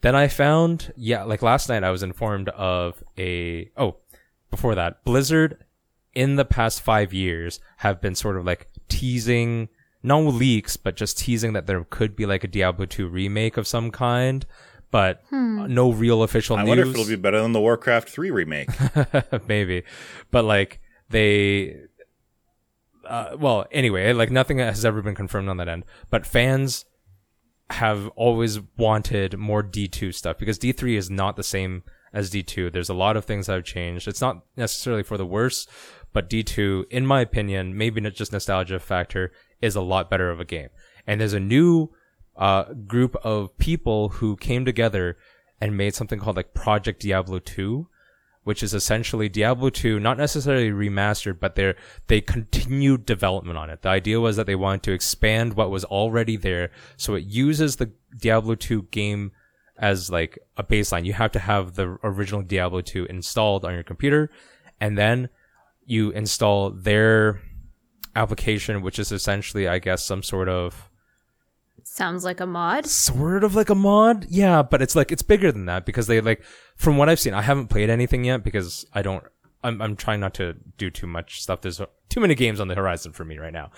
[0.02, 3.96] Then I found, yeah, like last night I was informed of a, oh,
[4.50, 5.64] before that, Blizzard
[6.14, 9.68] in the past five years have been sort of like teasing,
[10.02, 13.66] no leaks, but just teasing that there could be like a Diablo 2 remake of
[13.66, 14.46] some kind,
[14.90, 16.68] but no real official I news.
[16.68, 18.70] wonder if it'll be better than the Warcraft 3 remake.
[19.48, 19.84] maybe.
[20.30, 21.76] But like they
[23.06, 25.84] uh, well anyway like nothing has ever been confirmed on that end.
[26.08, 26.86] But fans
[27.70, 32.88] have always wanted more d2 stuff because d3 is not the same as d2 there's
[32.88, 34.08] a lot of things that have changed.
[34.08, 35.68] It's not necessarily for the worse
[36.12, 40.40] but d2 in my opinion maybe not just nostalgia factor is a lot better of
[40.40, 40.68] a game
[41.06, 41.88] and there's a new
[42.36, 45.16] uh, group of people who came together
[45.60, 47.86] and made something called like project diablo 2
[48.42, 53.82] which is essentially Diablo 2, not necessarily remastered, but they're, they continued development on it.
[53.82, 56.70] The idea was that they wanted to expand what was already there.
[56.96, 59.32] So it uses the Diablo 2 game
[59.76, 61.04] as like a baseline.
[61.04, 64.30] You have to have the original Diablo 2 installed on your computer
[64.80, 65.28] and then
[65.84, 67.40] you install their
[68.16, 70.88] application, which is essentially, I guess, some sort of
[71.82, 72.86] Sounds like a mod.
[72.86, 74.26] sort of like a mod.
[74.28, 76.42] Yeah, but it's like it's bigger than that because they like
[76.76, 79.24] from what I've seen, I haven't played anything yet because I don't
[79.64, 81.62] I'm I'm trying not to do too much stuff.
[81.62, 83.70] There's too many games on the horizon for me right now.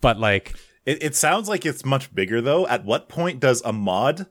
[0.00, 0.54] But like
[0.86, 2.66] It, it sounds like it's much bigger though.
[2.66, 4.26] At what point does a mod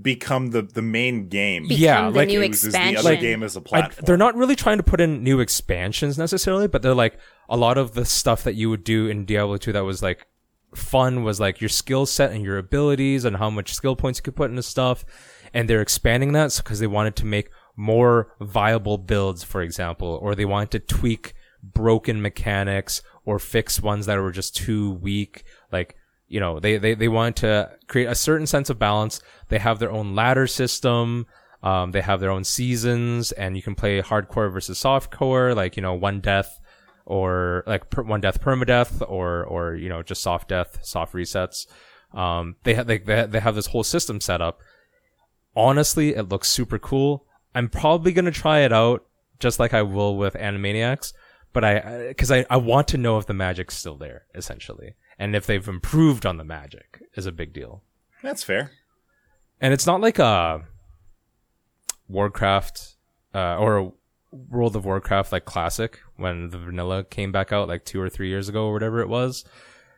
[0.00, 1.68] become the, the main game?
[1.68, 2.98] Become Yeah, the like- new uses the expansion.
[2.98, 4.04] other game as a platform.
[4.06, 7.78] they're not really trying to put in new expansions necessarily, but they're like a lot
[7.78, 10.26] of the stuff that you would do in Diablo 2 that was like
[10.74, 14.22] fun was like your skill set and your abilities and how much skill points you
[14.24, 15.04] could put into stuff.
[15.52, 20.34] And they're expanding that because they wanted to make more viable builds, for example, or
[20.34, 25.44] they wanted to tweak broken mechanics or fix ones that were just too weak.
[25.70, 25.94] Like,
[26.26, 29.20] you know, they, they, they wanted to create a certain sense of balance.
[29.54, 31.26] They have their own ladder system.
[31.62, 35.80] Um, they have their own seasons and you can play hardcore versus softcore, like, you
[35.80, 36.58] know, one death
[37.06, 41.68] or like per, one death permadeath or, or, you know, just soft death, soft resets.
[42.12, 44.58] Um, they have, they, they they have this whole system set up.
[45.54, 47.24] Honestly, it looks super cool.
[47.54, 49.06] I'm probably to try it out
[49.38, 51.12] just like I will with Animaniacs,
[51.52, 54.96] but I, cause I, I want to know if the magic's still there, essentially.
[55.16, 57.84] And if they've improved on the magic is a big deal.
[58.20, 58.72] That's fair.
[59.60, 60.62] And it's not like a
[62.08, 62.96] Warcraft
[63.34, 63.90] uh, or a
[64.30, 68.28] World of Warcraft like classic when the vanilla came back out like two or three
[68.28, 69.44] years ago or whatever it was,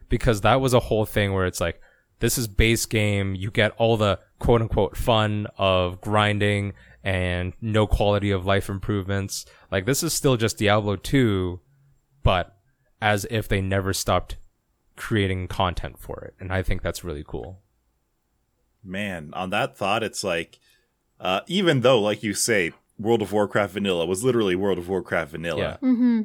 [0.08, 1.80] because that was a whole thing where it's like
[2.18, 3.34] this is base game.
[3.34, 9.46] You get all the quote unquote fun of grinding and no quality of life improvements.
[9.70, 11.60] Like this is still just Diablo 2,
[12.22, 12.56] but
[13.00, 14.36] as if they never stopped
[14.96, 16.34] creating content for it.
[16.40, 17.62] And I think that's really cool.
[18.86, 20.58] Man, on that thought, it's like,
[21.20, 25.32] uh, even though, like you say, World of Warcraft Vanilla was literally World of Warcraft
[25.32, 25.78] Vanilla.
[25.82, 26.22] Mm-hmm.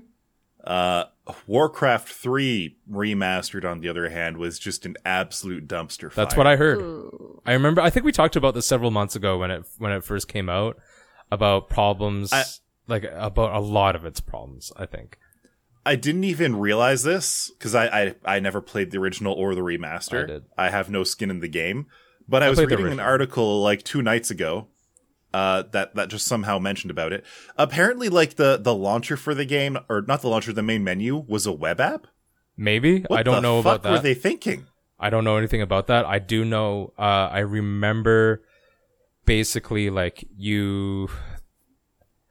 [0.64, 1.06] Uh,
[1.48, 6.26] Warcraft 3 remastered, on the other hand, was just an absolute dumpster fire.
[6.26, 6.80] That's what I heard.
[6.80, 7.42] Ooh.
[7.46, 7.82] I remember.
[7.82, 10.50] I think we talked about this several months ago when it when it first came
[10.50, 10.78] out
[11.32, 12.44] about problems, I-
[12.88, 14.72] like about a lot of its problems.
[14.78, 15.18] I think.
[15.84, 19.62] I didn't even realize this because I, I I never played the original or the
[19.62, 20.24] remaster.
[20.58, 20.72] I did.
[20.72, 21.88] have no skin in the game,
[22.28, 24.68] but I, I was reading an article like two nights ago
[25.34, 27.26] uh, that that just somehow mentioned about it.
[27.58, 31.18] Apparently, like the the launcher for the game, or not the launcher, the main menu
[31.28, 32.08] was a web app.
[32.58, 33.92] Maybe What I don't know fuck about that.
[33.92, 34.68] Were they thinking?
[35.00, 36.06] I don't know anything about that.
[36.06, 36.94] I do know.
[36.98, 38.44] Uh, I remember
[39.26, 41.10] basically like you.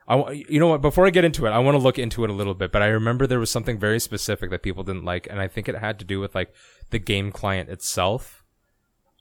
[0.07, 0.83] I you know what?
[0.83, 2.71] Before I get into it, I want to look into it a little bit.
[2.71, 5.69] But I remember there was something very specific that people didn't like, and I think
[5.69, 6.53] it had to do with like
[6.91, 8.40] the game client itself.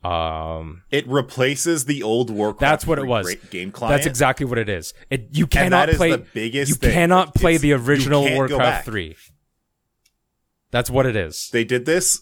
[0.04, 2.60] Um, It replaces the old Warcraft.
[2.62, 3.36] That's what it was.
[3.50, 3.98] game client.
[3.98, 4.94] That's exactly what it is.
[5.10, 6.94] It you cannot play the biggest You thing.
[6.94, 9.16] cannot play It's- the original Warcraft 3.
[10.72, 11.50] That's what it is.
[11.52, 12.22] They did this.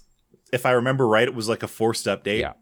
[0.54, 2.40] If I remember right, it was like a forced update.
[2.40, 2.54] Yeah.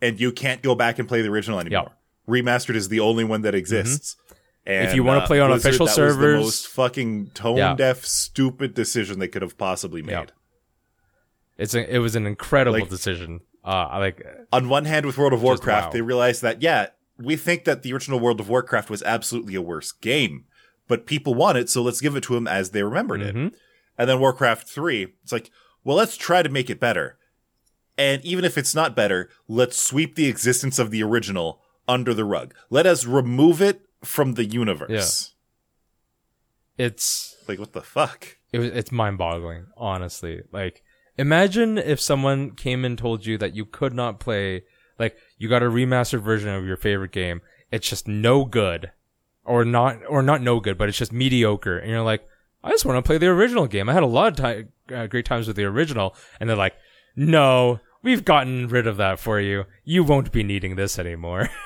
[0.00, 1.92] and you can't go back and play the original anymore.
[2.28, 4.16] Remastered is the only one that exists.
[4.66, 4.88] Mm-hmm.
[4.88, 7.74] If you wanna uh, play on Blizzard, official servers- was the most fucking tone Yeah.
[7.76, 10.12] deaf, stupid decision they could have possibly made.
[10.12, 10.24] Yeah.
[11.56, 13.40] It's a, it was an incredible Like- decision.
[13.64, 15.92] Uh, like On one hand, with World of Warcraft, wow.
[15.92, 16.86] they realized that yeah,
[17.18, 20.44] we think that the original World of Warcraft was absolutely a worse game,
[20.88, 23.46] but people want it, so let's give it to them as they remembered Mhm.
[23.48, 23.54] it.
[23.98, 25.50] And then Warcraft Three, it's like,
[25.84, 27.18] well, let's try to make it better.
[27.98, 32.24] And even if it's not better, let's sweep the existence of the original under the
[32.24, 32.54] rug.
[32.70, 35.34] Let us remove it from the universe.
[36.78, 36.86] Yeah.
[36.86, 38.38] it's Like what the fuck?
[38.52, 40.42] it was it's mind-boggling, honestly.
[40.52, 40.82] Like
[41.18, 44.64] imagine if someone came and told you that you could not play
[44.98, 47.40] like you got a remastered version of your favorite game
[47.72, 48.92] it's just no good,
[49.44, 52.28] or not, or not no good, but it's just mediocre, and you're like,
[52.62, 53.88] I just want to play the original game.
[53.88, 56.74] I had a lot of ti- uh, great times with the original, and they're like,
[57.16, 59.64] no, we've gotten rid of that for you.
[59.84, 61.48] You won't be needing this anymore.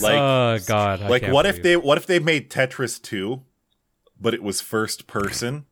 [0.00, 1.02] Like- oh god!
[1.02, 3.42] I like what if they what if they made Tetris 2
[4.18, 5.66] but it was first person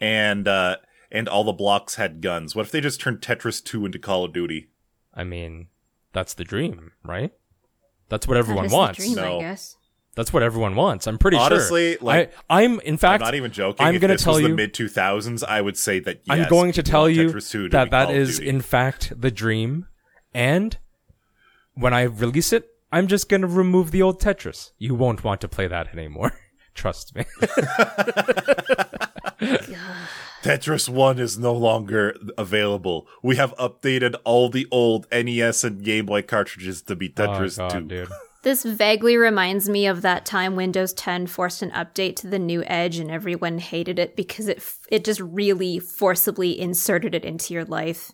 [0.00, 0.76] and uh
[1.10, 2.54] and all the blocks had guns.
[2.54, 4.68] What if they just turned Tetris 2 into Call of Duty?
[5.14, 5.68] I mean,
[6.12, 7.32] that's the dream, right?
[8.10, 8.98] That's what That everyone is the wants.
[8.98, 9.38] dream, No.
[9.38, 9.76] I guess.
[10.16, 11.06] That's what everyone wants.
[11.06, 11.98] I'm pretty Honestly, sure.
[12.02, 13.86] Honestly, like- I, I'm in fact, I'm fact, not even joking.
[13.86, 16.48] I'm if gonna this tell was you- the mid 2000s, I would say that I'm
[16.48, 18.48] going to tell you to that be that Call is Duty.
[18.50, 19.86] in fact the dream,
[20.34, 20.76] and
[21.74, 24.72] when I release it, I'm just gonna remove the old Tetris.
[24.78, 26.32] You won't want to play that anymore.
[26.78, 27.24] Trust me.
[30.42, 33.08] Tetris 1 is no longer available.
[33.20, 37.60] We have updated all the old NES and Game Boy cartridges to be oh, Tetris
[37.60, 37.74] oh, 2.
[37.80, 38.08] God, dude.
[38.42, 42.62] This vaguely reminds me of that time Windows 10 forced an update to the new
[42.68, 47.52] Edge and everyone hated it because it f- it just really forcibly inserted it into
[47.52, 48.12] your life.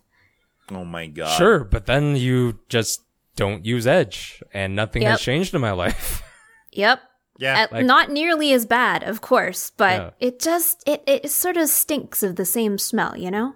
[0.72, 1.36] Oh my god.
[1.36, 3.02] Sure, but then you just
[3.36, 6.22] don't use Edge, and nothing has changed in my life.
[6.74, 7.02] Yep.
[7.38, 7.58] Yeah.
[7.62, 10.10] At- Like- not nearly as bad, of course, but Yeah.
[10.28, 13.54] it just it, it sort of stinks of the same smell, you know?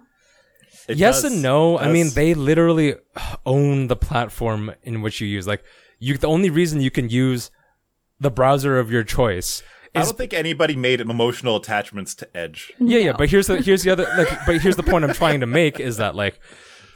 [0.87, 1.77] It yes does- and no.
[1.77, 2.95] I mean, they literally
[3.45, 5.47] own the platform in which you use.
[5.47, 5.63] Like,
[5.99, 7.51] you, the only reason you can use
[8.19, 9.63] the browser of your choice
[9.95, 12.71] I don't think anybody made emotional attachments to Edge.
[12.79, 13.13] yeah, yeah.
[13.13, 14.29] But here's the here's the other like.
[14.45, 16.39] But here's the point I'm trying to make is that like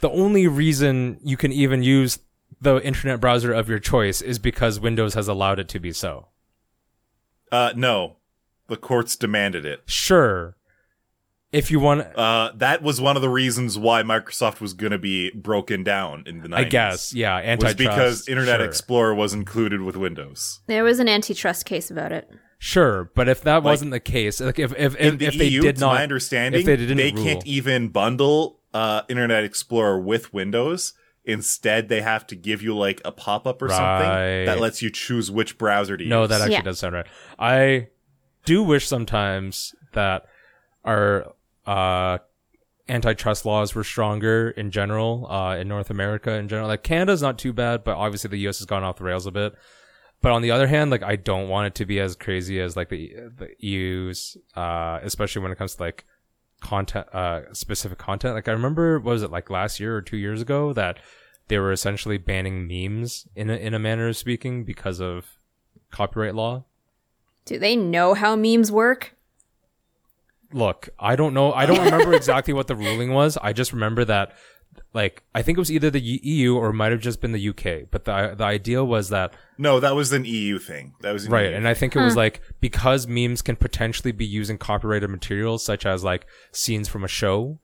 [0.00, 2.20] the only reason you can even use
[2.60, 6.28] the internet browser of your choice is because Windows has allowed it to be so.
[7.54, 8.16] Uh, no,
[8.68, 9.82] the courts demanded it.
[9.86, 10.56] Sure,
[11.52, 14.98] if you want, Uh, that was one of the reasons why Microsoft was going to
[14.98, 16.54] be broken down in the 90s.
[16.56, 18.66] I guess, yeah, was because Internet sure.
[18.66, 20.60] Explorer was included with Windows.
[20.66, 22.28] There was an antitrust case about it.
[22.58, 25.60] Sure, but if that wasn't the case, like if if if, the if they EU,
[25.60, 30.32] did not, my understanding, if they didn't rule, can't even bundle uh, Internet Explorer with
[30.32, 30.94] Windows.
[31.24, 33.76] Instead, they have to give you like a pop up or Right.
[33.76, 36.30] something that lets you choose which browser to No, use.
[36.30, 36.62] No, that actually Yeah.
[36.62, 37.06] does sound right.
[37.38, 37.88] I
[38.44, 40.26] do wish sometimes that
[40.84, 41.32] our
[41.66, 42.18] uh,
[42.88, 46.68] antitrust laws were stronger in general uh, in North America in general.
[46.68, 48.58] Like Canada's not too bad, but obviously the U.S.
[48.58, 49.54] has gone off the rails a bit.
[50.20, 52.76] But on the other hand, like I don't want it to be as crazy as
[52.76, 56.04] like the the EU's, uh, especially when it comes to like
[56.60, 58.34] content, uh, specific content.
[58.34, 60.98] Like I remember, what was it like last year or two years ago that
[61.48, 65.36] they were essentially banning memes in a, in a manner of speaking because of
[65.90, 66.64] copyright law.
[67.44, 69.14] Do they know how memes work?
[70.52, 71.52] Look, I don't know.
[71.52, 73.36] I don't remember exactly what the ruling was.
[73.36, 74.36] I just remember that,
[74.94, 77.48] like, I think it was either the EU or it might have just been the
[77.48, 77.90] UK.
[77.90, 80.94] But the the idea was that no, that was an EU thing.
[81.02, 84.12] That was an right, EU and I think it was like because memes can potentially
[84.12, 87.58] be using copyrighted materials such as like scenes from a show.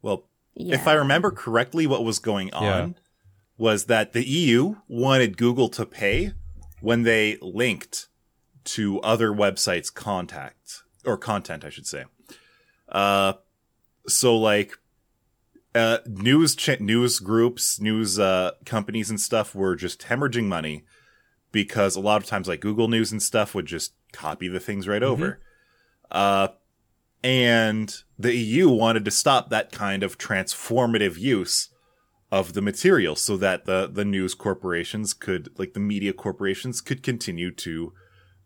[0.00, 0.76] Well, Yeah.
[0.76, 2.94] if I remember correctly, what was going on Yeah.
[3.58, 6.32] was that the EU wanted Google to pay
[6.80, 8.06] when they linked
[8.64, 12.04] to other websites' contact or content, I should say.
[12.88, 13.34] Uh,
[14.06, 14.78] so like,
[15.76, 20.84] uh, news cha- news groups, news uh, companies and stuff were just hemorrhaging money
[21.52, 24.88] because a lot of times, like Google News and stuff, would just copy the things
[24.88, 25.40] right over.
[26.10, 26.48] Uh,
[27.22, 31.70] and the EU wanted to stop that kind of transformative use
[32.30, 37.02] of the material so that the the news corporations could like the media corporations could
[37.02, 37.92] continue to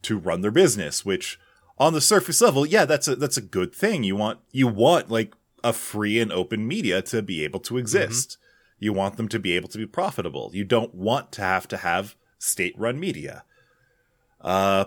[0.03, 1.39] to run their business which
[1.79, 5.11] on the surface level yeah that's a that's a good thing you want you want
[5.11, 8.39] like a free and open media to be able to exist.
[8.79, 10.51] You want them to be able to be profitable.
[10.55, 13.45] You don't want to have to have state run media.
[14.41, 14.87] Uh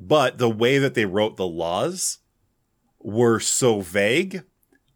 [0.00, 2.18] but the way that they wrote the laws
[2.98, 4.42] were so vague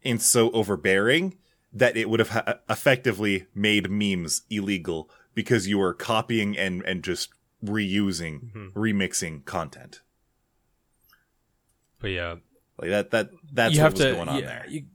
[0.03, 1.37] and so overbearing
[1.71, 7.03] that it would have ha- effectively made memes illegal because you were copying and and
[7.03, 7.29] just
[7.63, 8.77] reusing Mm-hmm.
[8.79, 10.01] remixing content.
[11.99, 12.35] But yeah,
[12.79, 14.11] like that that that's you what was to.
[14.13, 14.85] going on yeah, there you-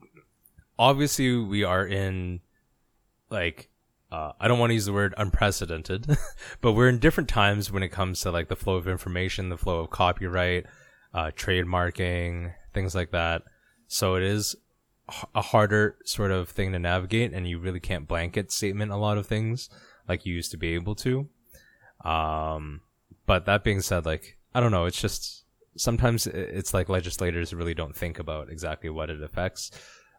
[0.79, 2.41] obviously, we are in
[3.31, 3.69] like
[4.11, 6.07] uh, I don't want to use the word unprecedented,
[6.61, 9.57] but we're in different times when it comes to like the flow of information, the
[9.57, 10.67] flow of copyright,
[11.15, 13.43] uh, trademarking, things like that.
[13.89, 14.55] So it is
[15.35, 19.17] a harder sort of thing to navigate, and you really can't blanket statement a lot
[19.19, 19.71] of things
[20.09, 21.29] like you used to be able to.
[22.05, 22.83] Um,
[23.27, 25.42] but that being said, like I don't know, it's just
[25.77, 29.71] sometimes it's like legislators really don't think about exactly what it affects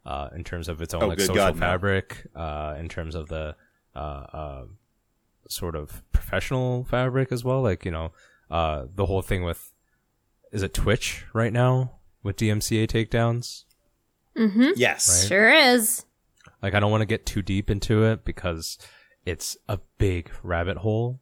[0.06, 1.60] uh, in terms of its own Oh, like social God, no.
[1.60, 3.56] fabric, uh, in terms of the
[3.96, 4.64] uh, uh,
[5.48, 7.62] sort of professional fabric as well.
[7.62, 8.12] Like you know,
[8.50, 9.72] uh, the whole thing with
[10.52, 13.64] is it Twitch right now with DMCA takedowns.
[14.38, 14.70] Mm-hmm.
[14.76, 15.28] Yes.
[15.28, 16.06] Sure is.
[16.62, 18.78] Like I don't want to get too deep into it because
[19.26, 21.20] it's a big rabbit hole.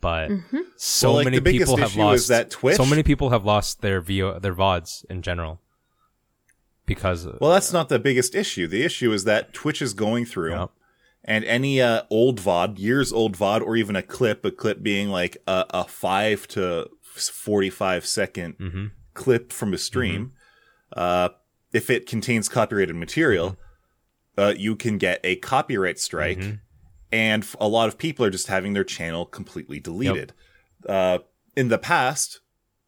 [0.00, 0.30] But
[0.76, 4.00] so Well, like, many people have lost that Twitch- So many people have lost their
[4.00, 5.60] VO, their vods in general
[6.86, 8.66] because Well, that's not the biggest issue.
[8.66, 10.70] The issue is that Twitch is going through, Yep.
[11.24, 15.08] and any uh, old VOD, years old VOD, or even a clip, a clip being
[15.10, 18.86] like a, a five to forty-five second Mm-hmm.
[19.14, 20.32] clip from a stream,
[20.96, 21.28] uh,
[21.72, 24.40] if it contains copyrighted material, Mm-hmm.
[24.40, 26.42] uh, you can get a copyright strike,
[27.12, 30.32] and a lot of people are just having their channel completely deleted.
[30.88, 31.18] Uh,
[31.56, 32.40] in the past,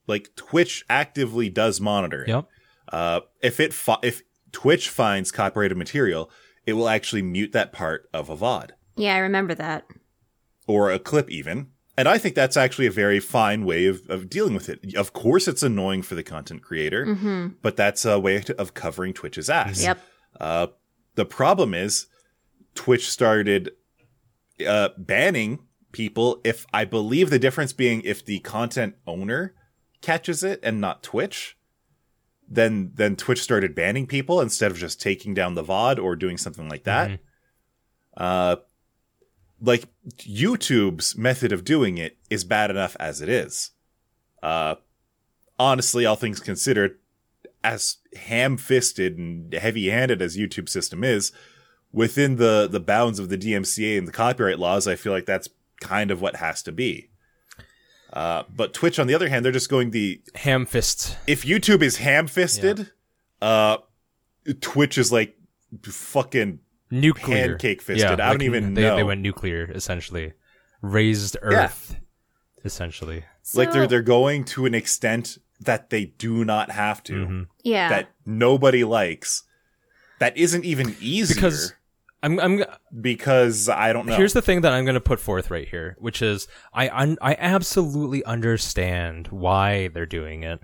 [0.07, 2.29] like Twitch actively does monitor it.
[2.29, 2.49] yep.
[2.93, 6.31] Uh, if it fi- if Twitch finds copyrighted material,
[6.67, 9.85] it will actually mute that part of a VOD Yeah, I remember that.
[10.67, 11.69] or a clip even.
[11.99, 14.95] And I think that's actually a very fine way of, of dealing with it.
[14.95, 19.13] Of course, it's annoying for the content creator, but that's a way to, of covering
[19.13, 19.83] Twitch's ass.
[19.83, 19.99] Yep.
[20.41, 20.67] Uh,
[21.17, 22.07] the problem is
[22.75, 23.73] Twitch started
[24.67, 25.61] uh, banning
[25.93, 29.55] people if I believe the difference being if the content owner
[30.01, 31.57] catches it and not Twitch,
[32.49, 36.37] then then Twitch started banning people instead of just taking down the VOD or doing
[36.39, 37.11] something like that.
[38.17, 38.57] Uh,
[39.61, 39.85] like
[40.19, 43.71] YouTube's method of doing it is bad enough as it is.
[44.43, 44.75] Uh,
[45.59, 46.99] honestly, all things considered,
[47.63, 51.31] as ham-fisted and heavy-handed as YouTube system is,
[51.93, 55.49] within the the bounds of the DMCA and the copyright laws, I feel like that's
[55.81, 57.11] kind of what has to be.
[58.13, 61.17] Uh, but Twitch, on the other hand, they're just going the Ham fist.
[61.27, 62.91] if YouTube is ham-fisted,
[63.41, 63.79] uh,
[64.61, 65.35] Twitch is like
[65.83, 66.59] fucking
[66.91, 68.21] nuclear Pancake fisted.
[68.21, 68.97] I don't even they, know.
[68.97, 70.35] They went nuclear essentially,
[70.83, 71.97] raised Earth
[72.65, 73.25] essentially.
[73.55, 77.13] like they're they're going to an extent that they do not have to.
[77.13, 77.43] Mm-hmm.
[77.63, 77.89] Yeah.
[77.89, 79.45] That nobody likes.
[80.19, 81.73] That isn't even easier Because
[82.23, 82.65] I'm I'm
[83.01, 84.15] because I don't know.
[84.15, 87.19] here's the thing that I'm going to put forth right here, which is I un-
[87.21, 90.61] I absolutely understand why they're doing it,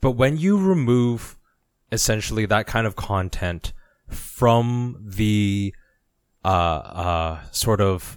[0.00, 1.36] but when you remove
[1.90, 3.72] essentially that kind of content
[4.08, 5.74] from the
[6.44, 8.16] uh uh sort of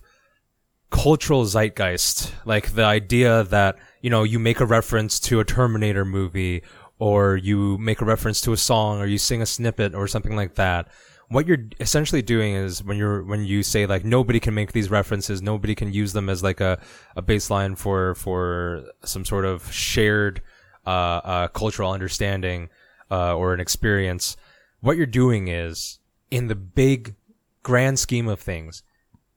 [0.91, 6.05] cultural zeitgeist, like the idea that you know you make a reference to a Terminator
[6.05, 6.61] movie
[6.99, 10.35] or you make a reference to a song or you sing a snippet or something
[10.35, 10.87] like that.
[11.29, 14.91] What you're essentially doing is when you're when you say like nobody can make these
[14.91, 16.79] references, nobody can use them as like a,
[17.15, 20.41] a baseline for for some sort of shared
[20.85, 20.89] uh,
[21.23, 22.69] uh, cultural understanding
[23.09, 24.35] uh, or an experience.
[24.81, 25.99] What you're doing is
[26.29, 27.15] in the big
[27.63, 28.83] grand scheme of things,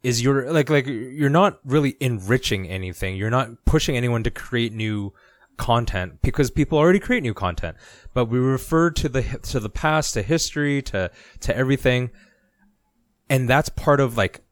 [0.03, 3.16] is you're like like you're not really enriching anything.
[3.16, 5.12] You're not pushing anyone to create new
[5.57, 7.77] content because people already create new content.
[8.15, 12.11] But we refer to the to the past, to history, to to everything,
[13.29, 14.43] and that's part of like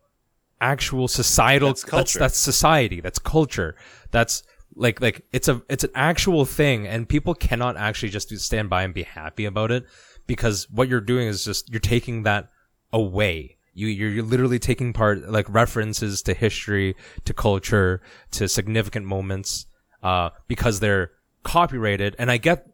[0.61, 1.69] actual societal.
[1.69, 2.19] That's That's culture.
[2.19, 3.01] that's society.
[3.01, 3.77] That's culture.
[4.11, 4.43] That's
[4.75, 8.83] like like it's a it's an actual thing, and people cannot actually just stand by
[8.83, 9.85] and be happy about it
[10.27, 12.51] because what you're doing is just you're taking that
[12.93, 13.57] away.
[13.73, 18.01] You you're, you're literally taking part like references to history, to culture,
[18.33, 19.67] to significant moments,
[20.05, 21.11] uh, because they're
[21.43, 22.15] copyrighted.
[22.19, 22.69] And I get,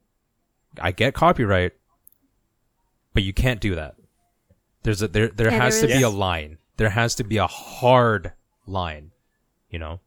[0.81, 1.73] I get copyright,
[3.15, 3.95] but you can't do that.
[4.83, 6.59] There's a there there Yeah, has there to be a line.
[6.77, 8.33] There has to be a hard
[8.67, 9.13] line,
[9.71, 10.01] you know.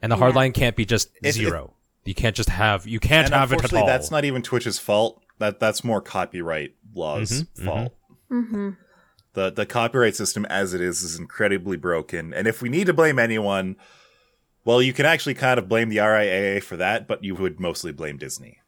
[0.00, 1.74] And the hard line can't be just If- if- zero.
[2.04, 3.86] you can't just have you can't have it at unfortunately, all.
[3.86, 5.22] that's not even Twitch's fault.
[5.38, 7.94] That that's more copyright laws' Mm-hmm, fault.
[9.34, 12.32] The the copyright system as it is is incredibly broken.
[12.34, 13.76] And if we need to blame anyone,
[14.64, 17.92] well, you can actually kind of blame the RIAA for that, but you would mostly
[17.92, 18.58] blame Disney.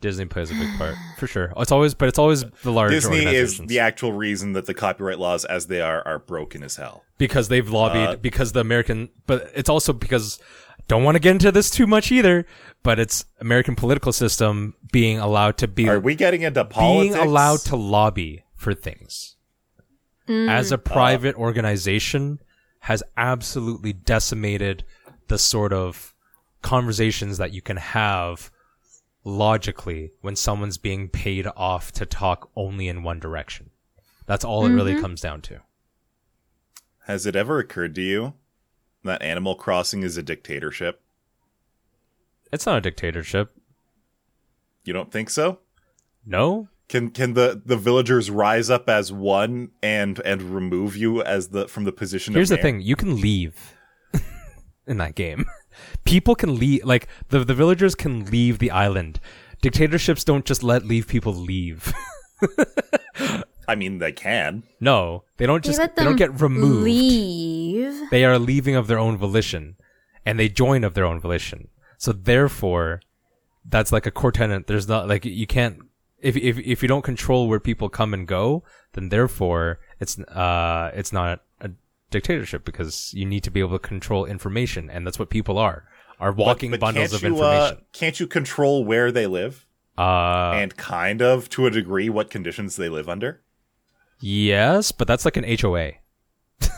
[0.00, 1.52] Disney plays a big part for sure.
[1.56, 5.18] It's always, but it's always the large Disney is the actual reason that the copyright
[5.18, 7.02] laws as they are are broken as hell.
[7.18, 10.38] because they've lobbied Uh, because the American, but it's also because
[10.86, 12.46] don't want to get into this too much either.
[12.84, 17.16] But it's American political system being allowed to be Are we getting into politics?
[17.16, 19.34] being allowed to lobby for things
[20.28, 22.38] as a private organization
[22.82, 24.84] has absolutely decimated
[25.28, 26.14] the sort of
[26.62, 28.50] conversations that you can have
[29.24, 33.70] logically when someone's being paid off to talk only in one direction.
[34.26, 35.02] That's all it really mm-hmm.
[35.02, 35.60] comes down to.
[37.06, 38.34] Has it ever occurred to you
[39.04, 41.00] that Animal Crossing is a dictatorship?
[42.52, 43.56] It's not a dictatorship.
[44.84, 45.60] You don't think so?
[46.26, 46.68] No?
[46.88, 51.68] Can can the, the villagers rise up as one and and remove you as the
[51.68, 53.74] from the position Here's of the thing, you can leave.
[54.88, 55.44] In that game.
[56.04, 59.20] People can leave, like the the villagers can leave the island.
[59.60, 61.92] Dictatorships don't just let leave people leave.
[63.68, 64.62] I mean, they can.
[64.80, 66.84] no, they don't just let they don't get removed.
[66.84, 68.10] leave.
[68.10, 69.76] They are leaving of their own volition,
[70.24, 71.68] and they join of their own volition.
[71.98, 73.00] So therefore,
[73.64, 74.68] that's like a core tenant.
[74.68, 75.80] There's not like you can't
[76.20, 78.64] if if if you don't control where people come and go,
[78.94, 81.40] then therefore it's uh it's not a
[82.10, 85.84] dictatorship because you need to be able to control information, and that's what people are
[86.20, 87.84] are walking But bundles of you, uh, information.
[87.92, 92.76] can't you control where they live Uh, and kind of, to a degree, what conditions
[92.76, 93.40] they live under?
[94.20, 95.92] yes, but that's like an HOA.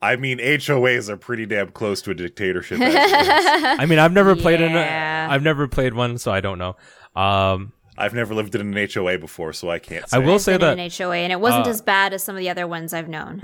[0.00, 2.80] I mean, HOAs are pretty damn close to a dictatorship.
[2.80, 3.64] as it is.
[3.80, 4.70] I mean, I've never played in.
[4.72, 5.26] A, Yeah.
[5.28, 6.76] I've never played one, so I don't know.
[7.20, 10.08] Um, I've never lived in an HOA before, so I can't.
[10.08, 10.16] Say.
[10.16, 12.36] I will say that in an HOA, and it wasn't uh, as bad as some
[12.36, 13.42] of the other ones I've known.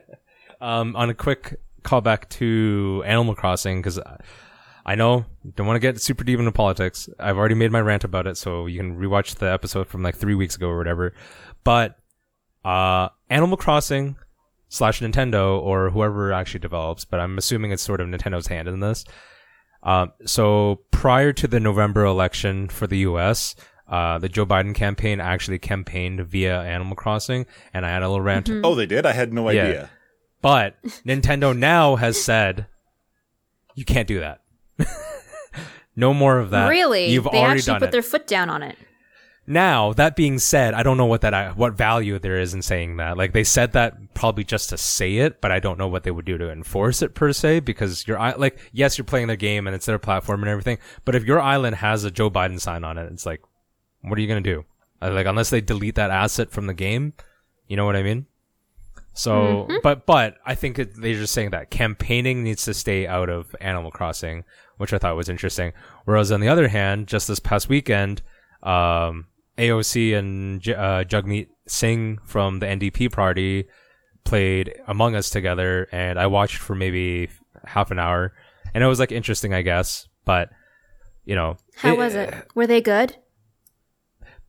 [0.60, 3.98] um, on a quick callback to Animal Crossing because
[4.86, 7.08] I know don't want to get super deep into politics.
[7.18, 10.16] I've already made my rant about it, so you can rewatch the episode from like
[10.16, 11.12] three weeks ago or whatever.
[11.64, 11.98] But
[12.64, 14.16] uh, Animal Crossing
[14.68, 18.80] slash Nintendo or whoever actually develops, but I'm assuming it's sort of Nintendo's hand in
[18.80, 19.04] this.
[19.82, 23.54] Um, so prior to the November election for the U.S.,
[23.88, 28.20] uh, the Joe Biden campaign actually campaigned via Animal Crossing, and I had a little
[28.22, 29.06] rant Oh, they did.
[29.06, 29.62] I had no Yeah.
[29.64, 29.90] idea.
[30.42, 30.76] but
[31.06, 32.66] Nintendo now has said
[33.74, 34.40] you can't do that.
[35.96, 36.68] no more of that.
[36.68, 37.92] really, You've they already actually done put it.
[37.92, 38.76] their foot down on it.
[39.50, 42.98] Now, that being said, I don't know what that what value there is in saying
[42.98, 43.16] that.
[43.16, 46.10] Like they said that probably just to say it, but I don't know what they
[46.10, 49.36] would do to enforce it per se because your i- like yes, you're playing their
[49.36, 50.76] game and it's their platform and everything,
[51.06, 53.40] but if your island has a Joe Biden sign on it, it's like
[54.02, 54.64] what are you going to do?
[55.02, 57.12] Uh, Like unless they delete that asset from the game,
[57.66, 58.26] you know what I mean?
[59.14, 63.28] So, but but I think it, they're just saying that campaigning needs to stay out
[63.28, 64.44] of Animal Crossing,
[64.76, 65.72] which I thought was interesting.
[66.04, 68.22] Whereas on the other hand, just this past weekend,
[68.62, 69.26] um,
[69.56, 73.66] AOC and J- uh, Jagmeet Singh from the NDP party
[74.22, 77.28] played Among Us together, and I watched for maybe
[77.64, 78.32] half an hour,
[78.72, 80.06] and it was like interesting, I guess.
[80.24, 80.50] But
[81.24, 82.32] you know, How was it?
[82.54, 83.16] Were they good?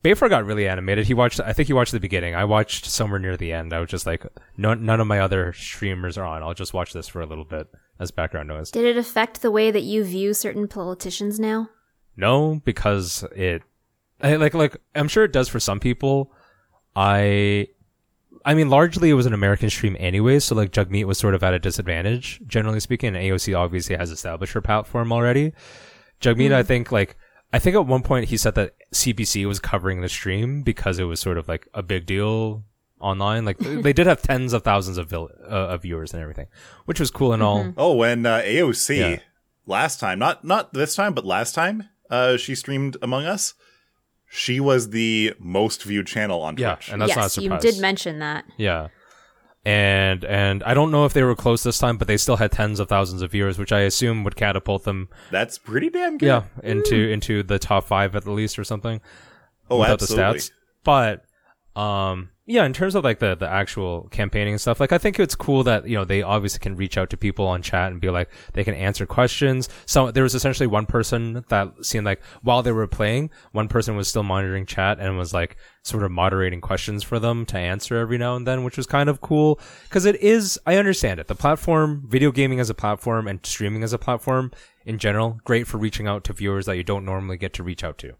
[0.02, 1.06] Bayford got really animated.
[1.06, 2.34] He watched, I think he watched the beginning.
[2.34, 3.72] I watched somewhere near the end.
[3.72, 4.24] I was just like,
[4.56, 6.42] no, none of my other streamers are on.
[6.42, 8.70] I'll just watch this for a little bit as background noise.
[8.70, 11.68] Did it affect the way that you view certain politicians now?
[12.16, 13.62] No, because it,
[14.22, 16.32] I, like, like, I'm sure it does for some people.
[16.96, 17.68] I,
[18.44, 21.42] I mean, largely it was an American stream anyway, so like Jagmeet was sort of
[21.42, 25.52] at a disadvantage, generally speaking, and AOC obviously has established her platform already.
[26.22, 26.54] Jagmeet, hmm.
[26.54, 27.16] I think, like,
[27.52, 31.04] I think at one point he said that CBC was covering the stream because it
[31.04, 32.64] was sort of like a big deal
[33.00, 33.44] online.
[33.44, 36.48] Like, they did have tens of thousands of, vil- uh, of viewers and everything,
[36.86, 37.72] which was cool and all.
[37.76, 39.18] Oh, and uh, AOC Yeah.
[39.66, 43.54] last time, not not this time, but last time, uh, she streamed Among Us.
[44.32, 46.90] She was the most viewed channel on Yeah, Twitch.
[46.90, 48.44] and that's not a yes, you did mention that.
[48.56, 48.88] Yeah.
[49.64, 52.50] And and I don't know if they were close this time, but they still had
[52.50, 56.26] tens of thousands of viewers, which I assume would catapult them, That's pretty damn good.
[56.26, 59.02] yeah, into into the top five at the least or something.
[59.68, 60.32] Oh, without absolutely.
[60.32, 60.50] the stats.
[60.82, 61.24] But
[61.80, 65.20] um yeah, in terms of like the the actual campaigning and stuff, like I think
[65.20, 68.00] it's cool that, you know, they obviously can reach out to people on chat and
[68.00, 69.68] be like they can answer questions.
[69.86, 73.94] So there was essentially one person that seemed like while they were playing, one person
[73.94, 77.96] was still monitoring chat and was like sort of moderating questions for them to answer
[77.96, 81.28] every now and then, which was kind of cool because it is I understand it.
[81.28, 84.50] The platform, video gaming as a platform and streaming as a platform
[84.84, 87.84] in general, great for reaching out to viewers that you don't normally get to reach
[87.84, 88.14] out to.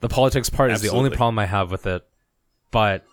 [0.00, 2.06] The politics part is the only problem I have with it.
[2.70, 3.04] But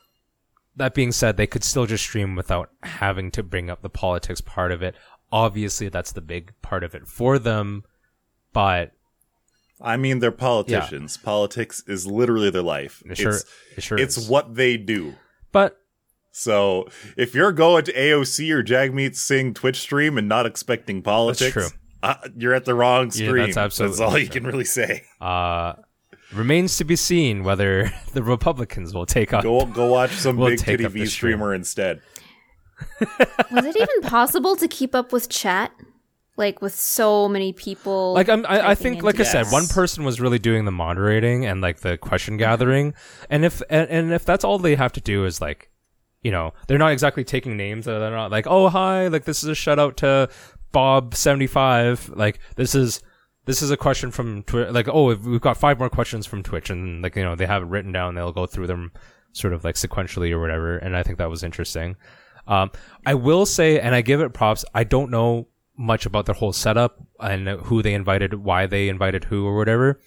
[0.76, 4.42] that being said, they could still just stream without having to bring up the politics
[4.42, 4.96] part of it.
[5.32, 7.84] Obviously, that's the big part of it for them.
[8.54, 8.92] But
[9.82, 11.18] I mean, they're politicians.
[11.18, 13.04] Politics is literally their life.
[13.06, 13.46] it sure, it's,
[13.76, 14.30] it sure it's is.
[14.30, 15.16] what they do.
[15.52, 15.78] But
[16.32, 21.52] So if you're going to AOC or Jagmeet Singh Twitch stream and not expecting politics,
[21.54, 21.68] true.
[22.04, 23.46] Uh, you're at the wrong Yeah, stream.
[23.48, 25.04] that's absolutely all you can really say.
[25.20, 25.74] uh,
[26.34, 29.44] remains to be seen whether the Republicans will take up.
[29.44, 31.08] Go go watch some We'll big take titty V stream.
[31.08, 32.02] streamer instead.
[33.52, 35.72] Was it even possible to keep up with chat?
[36.36, 38.14] Like with so many people.
[38.14, 41.48] like I'm, I, I think, like I said, one person was really doing the moderating
[41.48, 42.94] and like the question gathering,
[43.28, 45.72] and if and, and if that's all they have to do is like,
[46.22, 47.88] you know, they're not exactly taking names.
[47.88, 50.30] Uh, they're not like, oh hi, like this is a shout out to
[50.72, 52.08] Bob seventy five.
[52.10, 53.02] Like this is
[53.48, 54.72] this is a question from Twitter.
[54.72, 57.64] Like oh, we've got five more questions from Twitch, and like you know they have
[57.64, 58.14] it written down.
[58.14, 58.92] They'll go through them
[59.32, 60.78] sort of like sequentially or whatever.
[60.78, 61.96] And I think that was interesting.
[62.46, 62.72] Um,
[63.06, 64.66] I will say, and I give it props.
[64.74, 69.24] I don't know much about their whole setup and who they invited, why they invited
[69.26, 70.02] who, or whatever.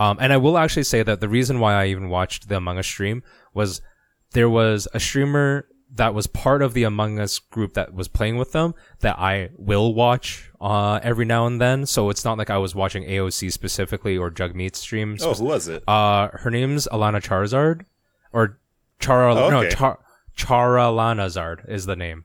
[0.00, 2.78] Um, and I will actually say that the reason why I even watched the Among
[2.78, 3.22] Us stream
[3.52, 3.82] was
[4.32, 8.36] there was a streamer that was part of the Among Us group that was playing
[8.36, 11.86] with them that I will watch uh, every now and then.
[11.86, 15.22] So it's not like I was watching AOC specifically or Jagmeet streams.
[15.22, 15.82] Oh, who was it?
[15.88, 17.84] Uh, her name's Alana Charizard,
[18.32, 18.58] or
[19.00, 19.34] Chara.
[19.34, 19.68] Oh, No.
[19.70, 19.98] Char-
[20.34, 22.24] Chara Lanazard is the name.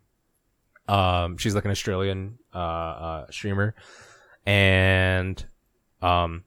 [0.88, 3.74] Um, she's like an Australian uh, uh, streamer,
[4.46, 5.44] and
[6.02, 6.44] um,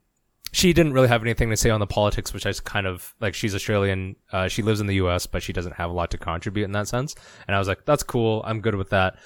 [0.57, 3.34] she didn't really have anything to say on the politics, which I kind of like.
[3.34, 4.16] She's Australian.
[4.32, 6.72] Uh, she lives in the U.S., but she doesn't have a lot to contribute in
[6.72, 7.14] that sense.
[7.46, 8.40] And I was like, that's cool.
[8.42, 9.18] I'm good with that.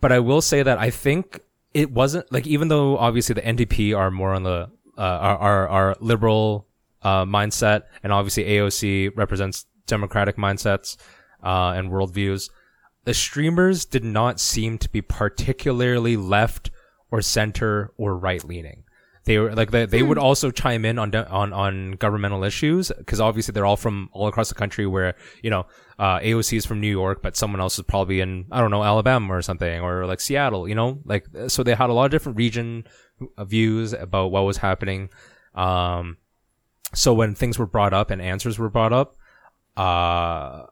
[0.00, 1.40] But I will say that I think
[1.74, 5.68] it wasn't like even though obviously the NDP are more on the uh, are, are
[5.68, 6.68] are liberal
[7.02, 10.96] uh, mindset, and obviously AOC represents democratic mindsets
[11.42, 12.50] uh, and worldviews.
[13.02, 16.70] The streamers did not seem to be particularly left
[17.10, 18.84] or center or right leaning.
[19.24, 23.20] They were like they, they would also chime in on on on governmental issues because
[23.20, 24.84] obviously they're all from all across the country.
[24.84, 25.66] Where you know
[25.98, 28.82] uh, AOC is from New York, but someone else is probably in I don't know
[28.82, 30.68] Alabama or something or like Seattle.
[30.68, 32.84] You know, like so they had a lot of different region
[33.38, 35.08] views about what was happening.
[35.54, 36.16] Um,
[36.94, 39.16] so when things were brought up and answers were brought up,
[39.76, 40.66] uh,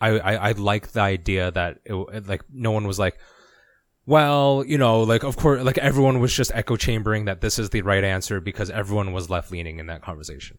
[0.00, 3.18] I I, I like the idea that it, like no one was like
[4.08, 7.68] well, you know, like of course, like everyone was just echo chambering that this is
[7.68, 10.56] the right answer because everyone was left leaning in that conversation.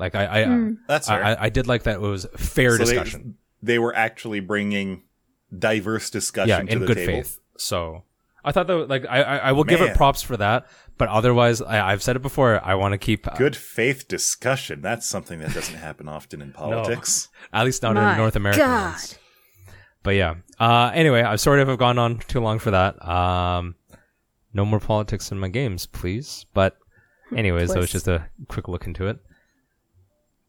[0.00, 0.68] Like I, I, hmm.
[0.68, 1.24] uh, That's I, fair.
[1.24, 3.36] I, I did like that it was fair So discussion.
[3.62, 5.04] they were actually bringing
[5.56, 7.12] diverse discussion yeah, to in the good table.
[7.12, 7.38] faith.
[7.56, 8.02] So
[8.44, 10.66] I thought that like I, I, I will give it props for that,
[10.98, 12.60] but otherwise, I, I've said it before.
[12.64, 14.82] I want to keep uh, Good faith discussion.
[14.82, 17.28] That's something that doesn't happen often in politics.
[17.52, 18.58] at least not My in North America.
[18.58, 19.00] God.
[20.02, 20.34] But yeah.
[20.58, 23.06] Uh, anyway, I'm sorry if I've gone on too long for that.
[23.06, 23.76] Um,
[24.52, 26.46] no more politics in my games, please.
[26.54, 26.76] But
[27.34, 29.18] anyways, that was just a quick look into it.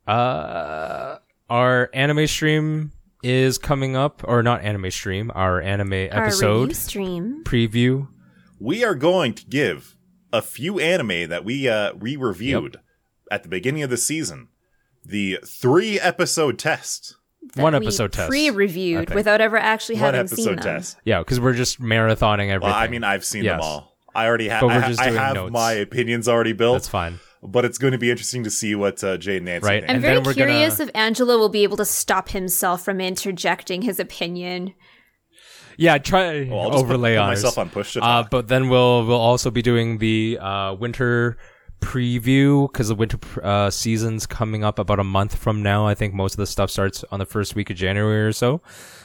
[0.08, 1.18] Uh,
[1.50, 2.92] our anime stream
[3.22, 7.44] is coming up, or not anime stream, our anime Our episode review stream.
[7.46, 8.08] preview.
[8.60, 9.96] We are going to give
[10.32, 12.78] a few anime that we uh we reviewed
[13.30, 14.50] at the beginning of the season.
[15.06, 17.16] The three episode test.
[17.56, 20.76] That One we episode test, I Pre-reviewed without ever actually One having seen episode them.
[20.80, 20.98] test.
[21.06, 22.62] Yeah, because we're just marathoning everything.
[22.62, 23.96] Well, I mean, I've seen them all.
[24.16, 24.62] I already have.
[24.62, 25.52] But we're I, ha- just I have notes.
[25.54, 26.76] my opinions already built.
[26.76, 27.20] that's fine.
[27.46, 29.90] But it's going to be interesting to see what uh, Jay and Nancy Right, think.
[29.90, 32.86] I'm And very then we're gonna- curious if Angela will be able to stop himself
[32.86, 34.74] from interjecting his opinion.
[35.76, 38.48] Yeah, try Well, I'll just overlay put, put on myself on push to Uh, but
[38.48, 41.38] then we'll we'll also be doing the uh, winter
[41.84, 45.86] preview because the winter uh, season's coming up about a month from now.
[45.86, 48.62] I think most of the stuff starts on the first week of January or so.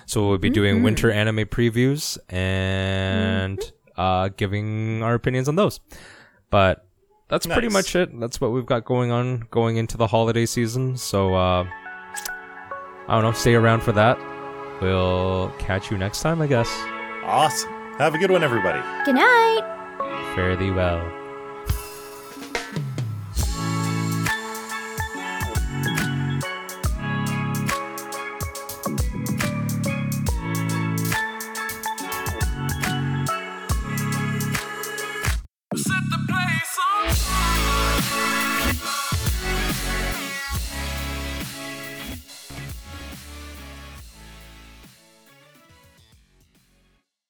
[0.07, 3.61] So we'll be doing winter anime previews and
[3.97, 5.81] uh, giving our opinions on those.
[6.51, 6.87] But
[7.29, 8.18] that's pretty much it.
[8.18, 10.97] That's what we've got going on going into the holiday season.
[10.97, 11.66] So uh,
[13.07, 13.33] I don't know.
[13.33, 14.18] Stay around for that.
[14.81, 16.68] We'll catch you next time, I guess.
[17.24, 17.70] awesome.
[17.99, 18.81] Have a good one, everybody.
[19.05, 19.62] Good night.
[20.35, 21.18] Fare thee well.